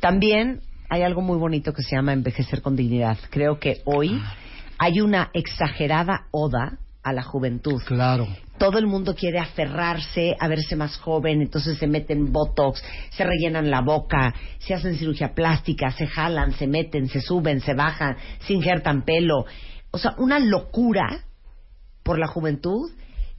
[0.00, 3.16] También hay algo muy bonito que se llama envejecer con dignidad.
[3.30, 4.20] Creo que hoy
[4.78, 7.80] hay una exagerada oda a la juventud.
[7.86, 8.26] Claro.
[8.58, 13.70] Todo el mundo quiere aferrarse a verse más joven, entonces se meten botox, se rellenan
[13.70, 18.52] la boca, se hacen cirugía plástica, se jalan, se meten, se suben, se bajan, se
[18.52, 19.46] injertan pelo.
[19.90, 21.24] O sea, una locura
[22.02, 22.90] por la juventud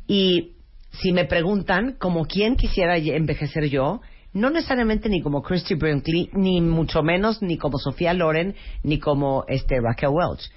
[0.07, 0.55] y
[0.91, 4.01] si me preguntan como quién quisiera envejecer yo,
[4.33, 9.43] no necesariamente ni como Christy Brinkley, ni mucho menos ni como Sofía Loren, ni como
[9.47, 10.49] este Raquel Welch.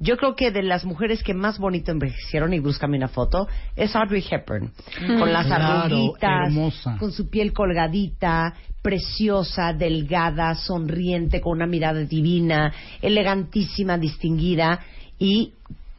[0.00, 3.96] Yo creo que de las mujeres que más bonito envejecieron, y búscame una foto, es
[3.96, 4.70] Audrey Hepburn.
[5.18, 6.96] Con las Claro, arruguitas, hermosa.
[7.00, 12.72] con su piel colgadita, preciosa, delgada, sonriente, con una mirada divina,
[13.02, 14.80] elegantísima, distinguida
[15.18, 15.52] y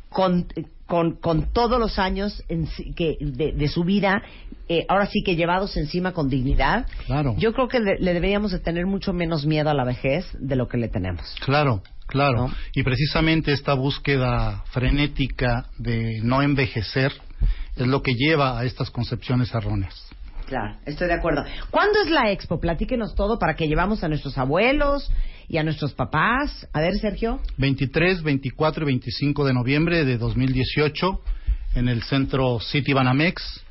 [0.10, 0.48] con,
[0.90, 4.24] con, con todos los años en que, de, de su vida,
[4.68, 6.88] eh, ahora sí que llevados encima con dignidad.
[7.06, 7.36] Claro.
[7.38, 10.56] Yo creo que le, le deberíamos de tener mucho menos miedo a la vejez de
[10.56, 11.36] lo que le tenemos.
[11.46, 12.48] Claro, claro.
[12.48, 12.54] ¿No?
[12.74, 17.14] Y precisamente esta búsqueda frenética de no envejecer
[17.76, 20.10] es lo que lleva a estas concepciones erróneas.
[20.50, 21.44] Claro, estoy de acuerdo.
[21.70, 22.60] ¿Cuándo es la expo?
[22.60, 25.12] Platíquenos todo para que llevamos a nuestros abuelos
[25.48, 26.68] y a nuestros papás.
[26.74, 27.40] A ver, Sergio.
[27.58, 31.22] 23, 24 y 25 de noviembre de 2018
[31.76, 33.64] en el centro City Banamex.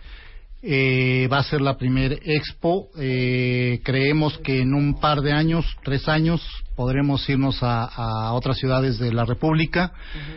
[0.62, 2.90] Eh, va a ser la primer expo.
[2.96, 8.56] Eh, creemos que en un par de años, tres años, podremos irnos a, a otras
[8.56, 9.90] ciudades de la República.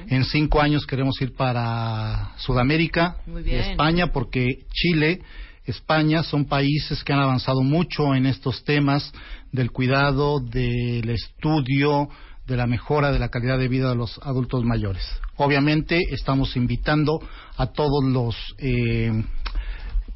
[0.07, 3.69] En cinco años queremos ir para Sudamérica y.
[3.69, 5.21] España, porque Chile,
[5.65, 9.11] España son países que han avanzado mucho en estos temas
[9.51, 12.09] del cuidado, del estudio,
[12.47, 15.03] de la mejora de la calidad de vida de los adultos mayores.
[15.37, 17.19] Obviamente estamos invitando
[17.57, 19.23] a todos los eh,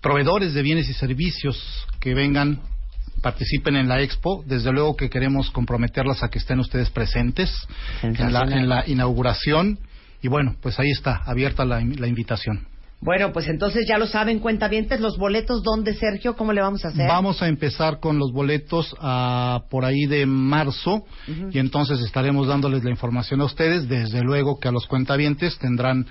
[0.02, 2.60] proveedores de bienes y servicios que vengan,
[3.22, 4.44] participen en la expo.
[4.46, 7.52] Desde luego que queremos comprometerlas a que estén ustedes presentes
[8.02, 9.80] en la, en la inauguración.
[10.22, 12.68] Y bueno, pues ahí está, abierta la, la invitación.
[13.06, 16.36] Bueno, pues entonces ya lo saben, cuentavientes, los boletos, ¿dónde, Sergio?
[16.36, 17.08] ¿Cómo le vamos a hacer?
[17.08, 21.06] Vamos a empezar con los boletos ah, por ahí de marzo
[21.52, 23.88] y entonces estaremos dándoles la información a ustedes.
[23.88, 26.08] Desde luego que a los cuentavientes tendrán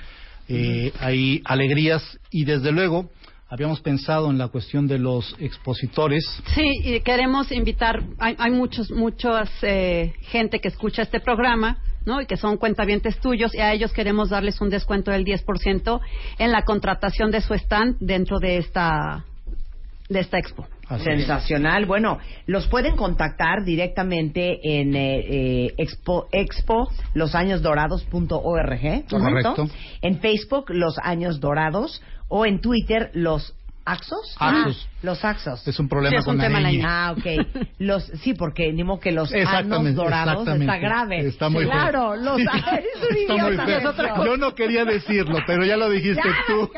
[0.48, 3.10] eh, ahí alegrías y desde luego
[3.48, 6.24] habíamos pensado en la cuestión de los expositores.
[6.54, 12.20] Sí, y queremos invitar, hay, hay muchos, muchas eh, gente que escucha este programa, ¿no?
[12.20, 16.00] Y que son cuentavientes tuyos, y a ellos queremos darles un descuento del 10%
[16.38, 19.24] en la contratación de su stand dentro de esta,
[20.08, 20.66] de esta expo.
[20.88, 21.18] Así es.
[21.18, 21.86] Sensacional.
[21.86, 29.18] Bueno, los pueden contactar directamente en eh, eh, expo, expo losañosdorados.org, ¿correcto?
[29.18, 29.66] Correcto.
[30.02, 33.54] En Facebook, Los Años Dorados, o en Twitter, Los
[33.86, 34.34] Axos.
[34.38, 34.88] Axos.
[34.90, 35.68] Ah, los Axos.
[35.68, 36.78] Es un problema Sí, es con un la tema la ñ.
[36.80, 36.84] ñ.
[36.86, 37.66] Ah, ok.
[37.78, 41.26] Los, sí, porque ni modo que los anos dorados está grave.
[41.26, 41.72] Está muy feo.
[41.72, 42.42] claro, los Sí,
[42.72, 43.92] eres un está muy idiota, feo.
[43.94, 44.24] Sergio.
[44.24, 46.70] Yo no quería decirlo, pero ya lo dijiste tú.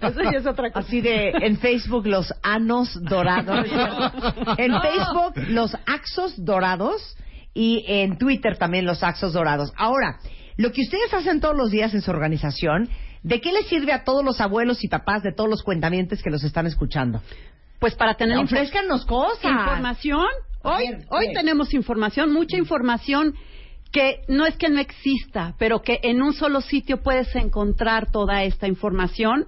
[0.00, 0.86] Eso ya es otra cosa.
[0.86, 3.66] Así de en Facebook los anos dorados.
[4.58, 7.16] en Facebook los axos dorados
[7.52, 9.72] y en Twitter también los axos dorados.
[9.76, 10.18] Ahora,
[10.56, 12.88] lo que ustedes hacen todos los días en su organización,
[13.24, 16.30] ¿de qué les sirve a todos los abuelos y papás de todos los cuentamientos que
[16.30, 17.20] los están escuchando?
[17.80, 19.44] Pues para tener info- Ofrézcanos cosas.
[19.50, 20.26] información.
[20.62, 23.34] Hoy, hoy tenemos información, mucha información
[23.92, 28.42] que no es que no exista, pero que en un solo sitio puedes encontrar toda
[28.44, 29.46] esta información.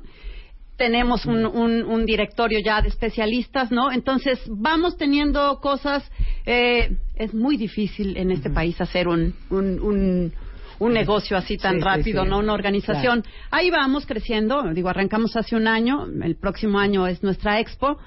[0.77, 3.91] Tenemos un, un- un directorio ya de especialistas, ¿no?
[3.91, 6.05] Entonces vamos teniendo cosas.
[6.45, 10.33] eh, es muy difícil en este país hacer un, un, un-
[10.79, 12.31] un negocio así tan Sí, rápido, sí.
[12.31, 12.39] ¿no?
[12.39, 13.25] Una organización.
[13.51, 14.63] Ahí vamos creciendo.
[14.75, 16.07] Digo, arrancamos hace un año.
[16.23, 17.99] El próximo año es nuestra expo.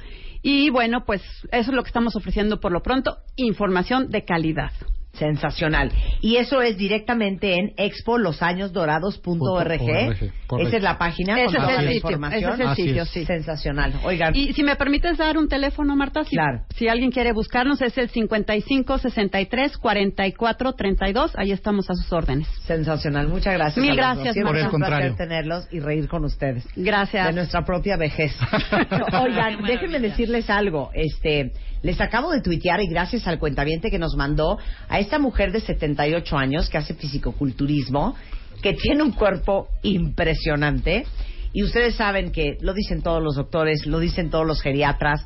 [0.42, 3.18] Y bueno, pues eso es lo que estamos ofreciendo por lo pronto.
[3.36, 4.72] Información de calidad.
[5.14, 5.92] Sensacional.
[6.22, 9.40] Y eso es directamente en expolosañosdorados.org.
[10.48, 10.58] Correcto.
[10.60, 12.44] Esa es la página Ese con es toda el la sitio, información.
[12.44, 13.10] ese es el Así sitio, es.
[13.10, 13.26] sí.
[13.26, 13.94] Sensacional.
[14.04, 16.62] Oigan, Y si me permites dar un teléfono, Marta, si, Claro.
[16.76, 21.34] si alguien quiere buscarnos, es el 55 63 44 32.
[21.36, 22.48] Ahí estamos a sus órdenes.
[22.66, 23.28] sensacional.
[23.28, 23.84] Muchas gracias.
[23.86, 25.16] Mil gracias, Siempre Por el es un placer contrario.
[25.18, 26.66] tenerlos y reír con ustedes.
[26.76, 27.28] Gracias.
[27.28, 28.36] De nuestra propia vejez.
[29.22, 30.90] Oigan, déjenme decirles algo.
[30.94, 34.58] Este, les acabo de tuitear y gracias al cuentaviente que nos mandó
[34.88, 38.16] a esta mujer de 78 años que hace fisicoculturismo,
[38.62, 41.06] que tiene un cuerpo impresionante.
[41.54, 45.26] Y ustedes saben que lo dicen todos los doctores, lo dicen todos los geriatras,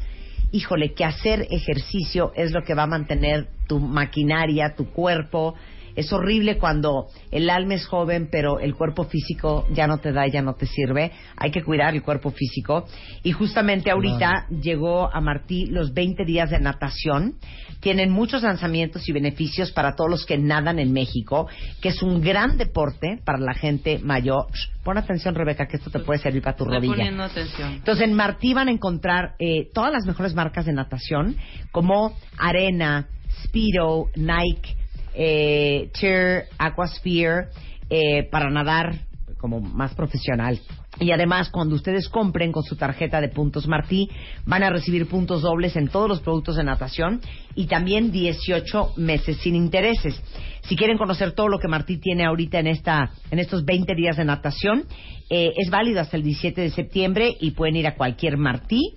[0.52, 5.56] híjole, que hacer ejercicio es lo que va a mantener tu maquinaria, tu cuerpo.
[5.96, 10.28] Es horrible cuando el alma es joven, pero el cuerpo físico ya no te da,
[10.28, 11.12] ya no te sirve.
[11.38, 12.86] Hay que cuidar el cuerpo físico.
[13.24, 17.36] Y justamente ahorita llegó a Martí los 20 días de natación.
[17.80, 21.48] Tienen muchos lanzamientos y beneficios para todos los que nadan en México,
[21.82, 24.48] que es un gran deporte para la gente mayor.
[24.84, 26.94] Pon atención, Rebeca, que esto te puede servir para tu Estoy rodilla.
[26.96, 27.74] poniendo atención.
[27.74, 31.36] Entonces en Martí van a encontrar eh, todas las mejores marcas de natación,
[31.72, 33.08] como Arena,
[33.44, 34.76] Speedo, Nike,
[35.14, 37.48] eh, Cheer, Aquasphere,
[37.90, 38.96] eh, para nadar
[39.38, 40.60] como más profesional.
[41.00, 44.10] Y además, cuando ustedes compren con su tarjeta de puntos Martí,
[44.46, 47.20] van a recibir puntos dobles en todos los productos de natación
[47.56, 50.22] y también 18 meses sin intereses.
[50.62, 54.18] Si quieren conocer todo lo que Martí tiene ahorita en, esta, en estos 20 días
[54.18, 54.86] de natación,
[55.30, 58.96] eh, es válido hasta el 17 de septiembre y pueden ir a cualquier Martí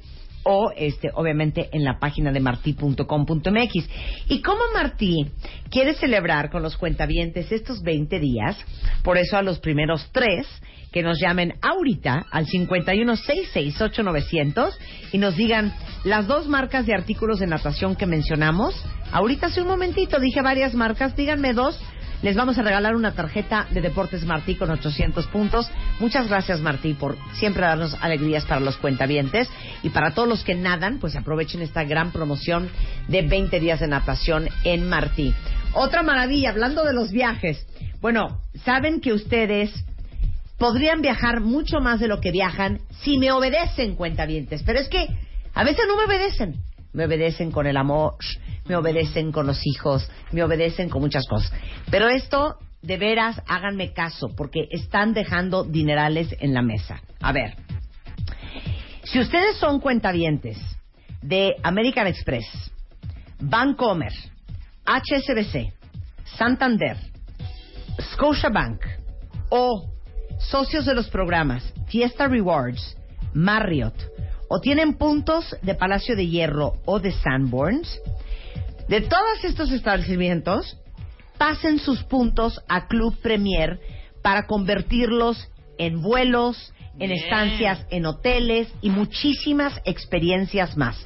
[0.49, 3.89] o este obviamente en la página de martí.com.mx.
[4.29, 5.27] Y como Martí
[5.71, 8.57] quiere celebrar con los cuentavientes estos 20 días,
[9.03, 10.47] por eso a los primeros tres
[10.93, 14.73] que nos llamen ahorita al 51668900
[15.13, 15.75] y nos digan
[16.05, 18.81] las dos marcas de artículos de natación que mencionamos.
[19.13, 21.81] Ahorita hace un momentito dije varias marcas, díganme dos.
[22.23, 25.71] Les vamos a regalar una tarjeta de Deportes Martí con 800 puntos.
[26.01, 29.49] Muchas gracias Martí por siempre darnos alegrías para los cuentavientes
[29.83, 32.71] y para todos los que nadan, pues aprovechen esta gran promoción
[33.09, 35.35] de 20 días de natación en Martí.
[35.75, 37.67] Otra maravilla, hablando de los viajes.
[38.01, 39.73] Bueno, saben que ustedes
[40.59, 44.63] podrían viajar mucho más de lo que viajan si me obedecen, cuentavientes.
[44.63, 45.07] Pero es que
[45.53, 46.57] a veces no me obedecen.
[46.93, 48.15] Me obedecen con el amor,
[48.67, 51.53] me obedecen con los hijos, me obedecen con muchas cosas.
[51.91, 57.01] Pero esto, de veras, háganme caso, porque están dejando dinerales en la mesa.
[57.21, 57.57] A ver,
[59.05, 60.59] si ustedes son cuentavientes
[61.23, 62.47] de American Express,
[63.41, 64.13] Bancomer,
[64.85, 65.73] HSBC,
[66.37, 66.97] Santander,
[68.13, 68.83] Scotiabank
[69.51, 69.91] o
[70.39, 72.97] socios de los programas Fiesta Rewards,
[73.33, 73.95] Marriott
[74.49, 78.01] o tienen puntos de Palacio de Hierro o de Sanborns,
[78.89, 80.79] de todos estos establecimientos,
[81.39, 83.81] pasen sus puntos a Club Premier
[84.23, 87.13] para convertirlos en vuelos, en Bien.
[87.13, 90.97] estancias, en hoteles y muchísimas experiencias más.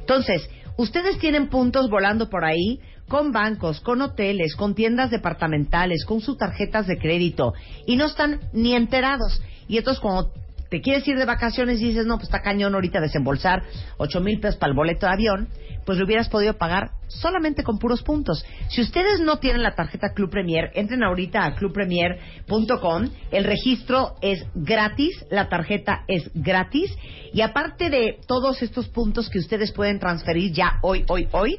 [0.00, 6.20] Entonces, ustedes tienen puntos volando por ahí con bancos, con hoteles, con tiendas departamentales, con
[6.20, 7.54] sus tarjetas de crédito
[7.86, 9.40] y no están ni enterados.
[9.66, 10.32] Y entonces cuando
[10.70, 13.62] te quieres ir de vacaciones y dices, no, pues está cañón ahorita desembolsar
[13.96, 15.48] ocho mil pesos para el boleto de avión,
[15.86, 18.44] pues lo hubieras podido pagar solamente con puros puntos.
[18.68, 23.08] Si ustedes no tienen la tarjeta Club Premier, entren ahorita a clubpremier.com.
[23.30, 26.94] El registro es gratis, la tarjeta es gratis
[27.32, 31.58] y aparte de todos estos puntos que ustedes pueden transferir ya hoy, hoy, hoy,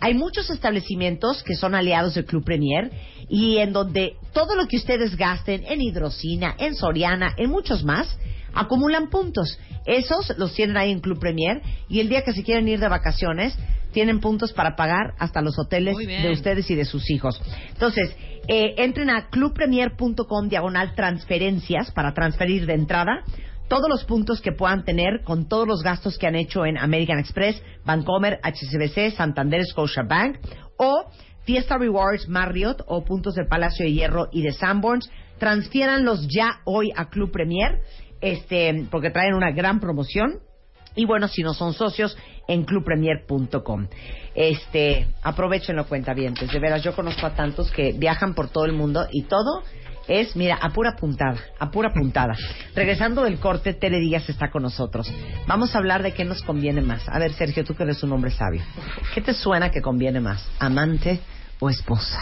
[0.00, 2.90] hay muchos establecimientos que son aliados del Club Premier
[3.28, 8.08] y en donde todo lo que ustedes gasten en hidrocina, en Soriana, en muchos más,
[8.54, 9.58] acumulan puntos.
[9.86, 12.88] Esos los tienen ahí en Club Premier y el día que se quieren ir de
[12.88, 13.56] vacaciones
[13.92, 17.40] tienen puntos para pagar hasta los hoteles de ustedes y de sus hijos.
[17.72, 18.14] Entonces,
[18.48, 23.24] eh, entren a clubpremier.com diagonal transferencias para transferir de entrada
[23.68, 27.20] todos los puntos que puedan tener con todos los gastos que han hecho en American
[27.20, 30.38] Express, Bancomer, HSBC, Santander, Scotiabank
[30.76, 31.04] o
[31.44, 35.08] Fiesta Rewards, Marriott o puntos del Palacio de Hierro y de Sanborns.
[35.38, 37.80] Transfiéranlos ya hoy a Club Premier,
[38.20, 40.40] este, porque traen una gran promoción.
[40.96, 42.16] Y bueno, si no son socios,
[42.48, 43.86] en clubpremier.com.
[44.34, 46.50] Este, aprovechenlo, cuentavientes.
[46.50, 49.62] De veras, yo conozco a tantos que viajan por todo el mundo y todo
[50.08, 52.34] es, mira, a pura puntada, a pura puntada.
[52.74, 55.12] Regresando del corte, Tere Díaz está con nosotros.
[55.46, 57.08] Vamos a hablar de qué nos conviene más.
[57.08, 58.62] A ver, Sergio, tú que eres un hombre sabio.
[59.14, 60.44] ¿Qué te suena que conviene más?
[60.58, 61.20] ¿Amante
[61.60, 62.18] o esposa?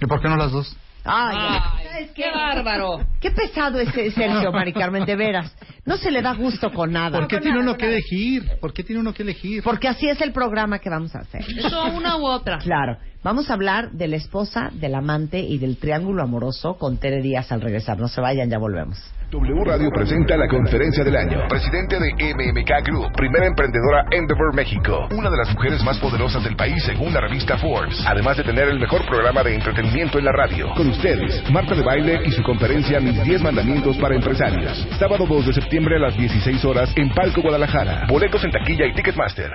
[0.00, 0.76] ¿Y por qué no las dos?
[1.04, 3.00] Ay, Ay, ¿sabes qué bárbaro.
[3.20, 5.54] Qué pesado es Sergio, Mari Carmen, de veras.
[5.84, 7.18] No se le da gusto con nada.
[7.18, 8.42] ¿Por qué tiene uno que elegir?
[8.60, 9.62] ¿Por qué tiene uno que elegir?
[9.62, 11.44] Porque así es el programa que vamos a hacer.
[11.58, 12.58] Eso una u otra.
[12.58, 12.96] Claro.
[13.22, 17.52] Vamos a hablar de la esposa, del amante y del triángulo amoroso con Tere Díaz
[17.52, 17.98] al regresar.
[17.98, 18.98] No se vayan, ya volvemos.
[19.34, 21.48] W Radio presenta la conferencia del año.
[21.48, 26.54] Presidente de MMK Group, primera emprendedora Endeavor México, una de las mujeres más poderosas del
[26.54, 30.32] país según la revista Forbes, además de tener el mejor programa de entretenimiento en la
[30.32, 30.72] radio.
[30.76, 34.86] Con ustedes, Marta de Baile y su conferencia Mis 10 Mandamientos para Empresarios.
[35.00, 38.06] Sábado 2 de septiembre a las 16 horas en Palco Guadalajara.
[38.08, 39.50] Boletos en taquilla y Ticketmaster.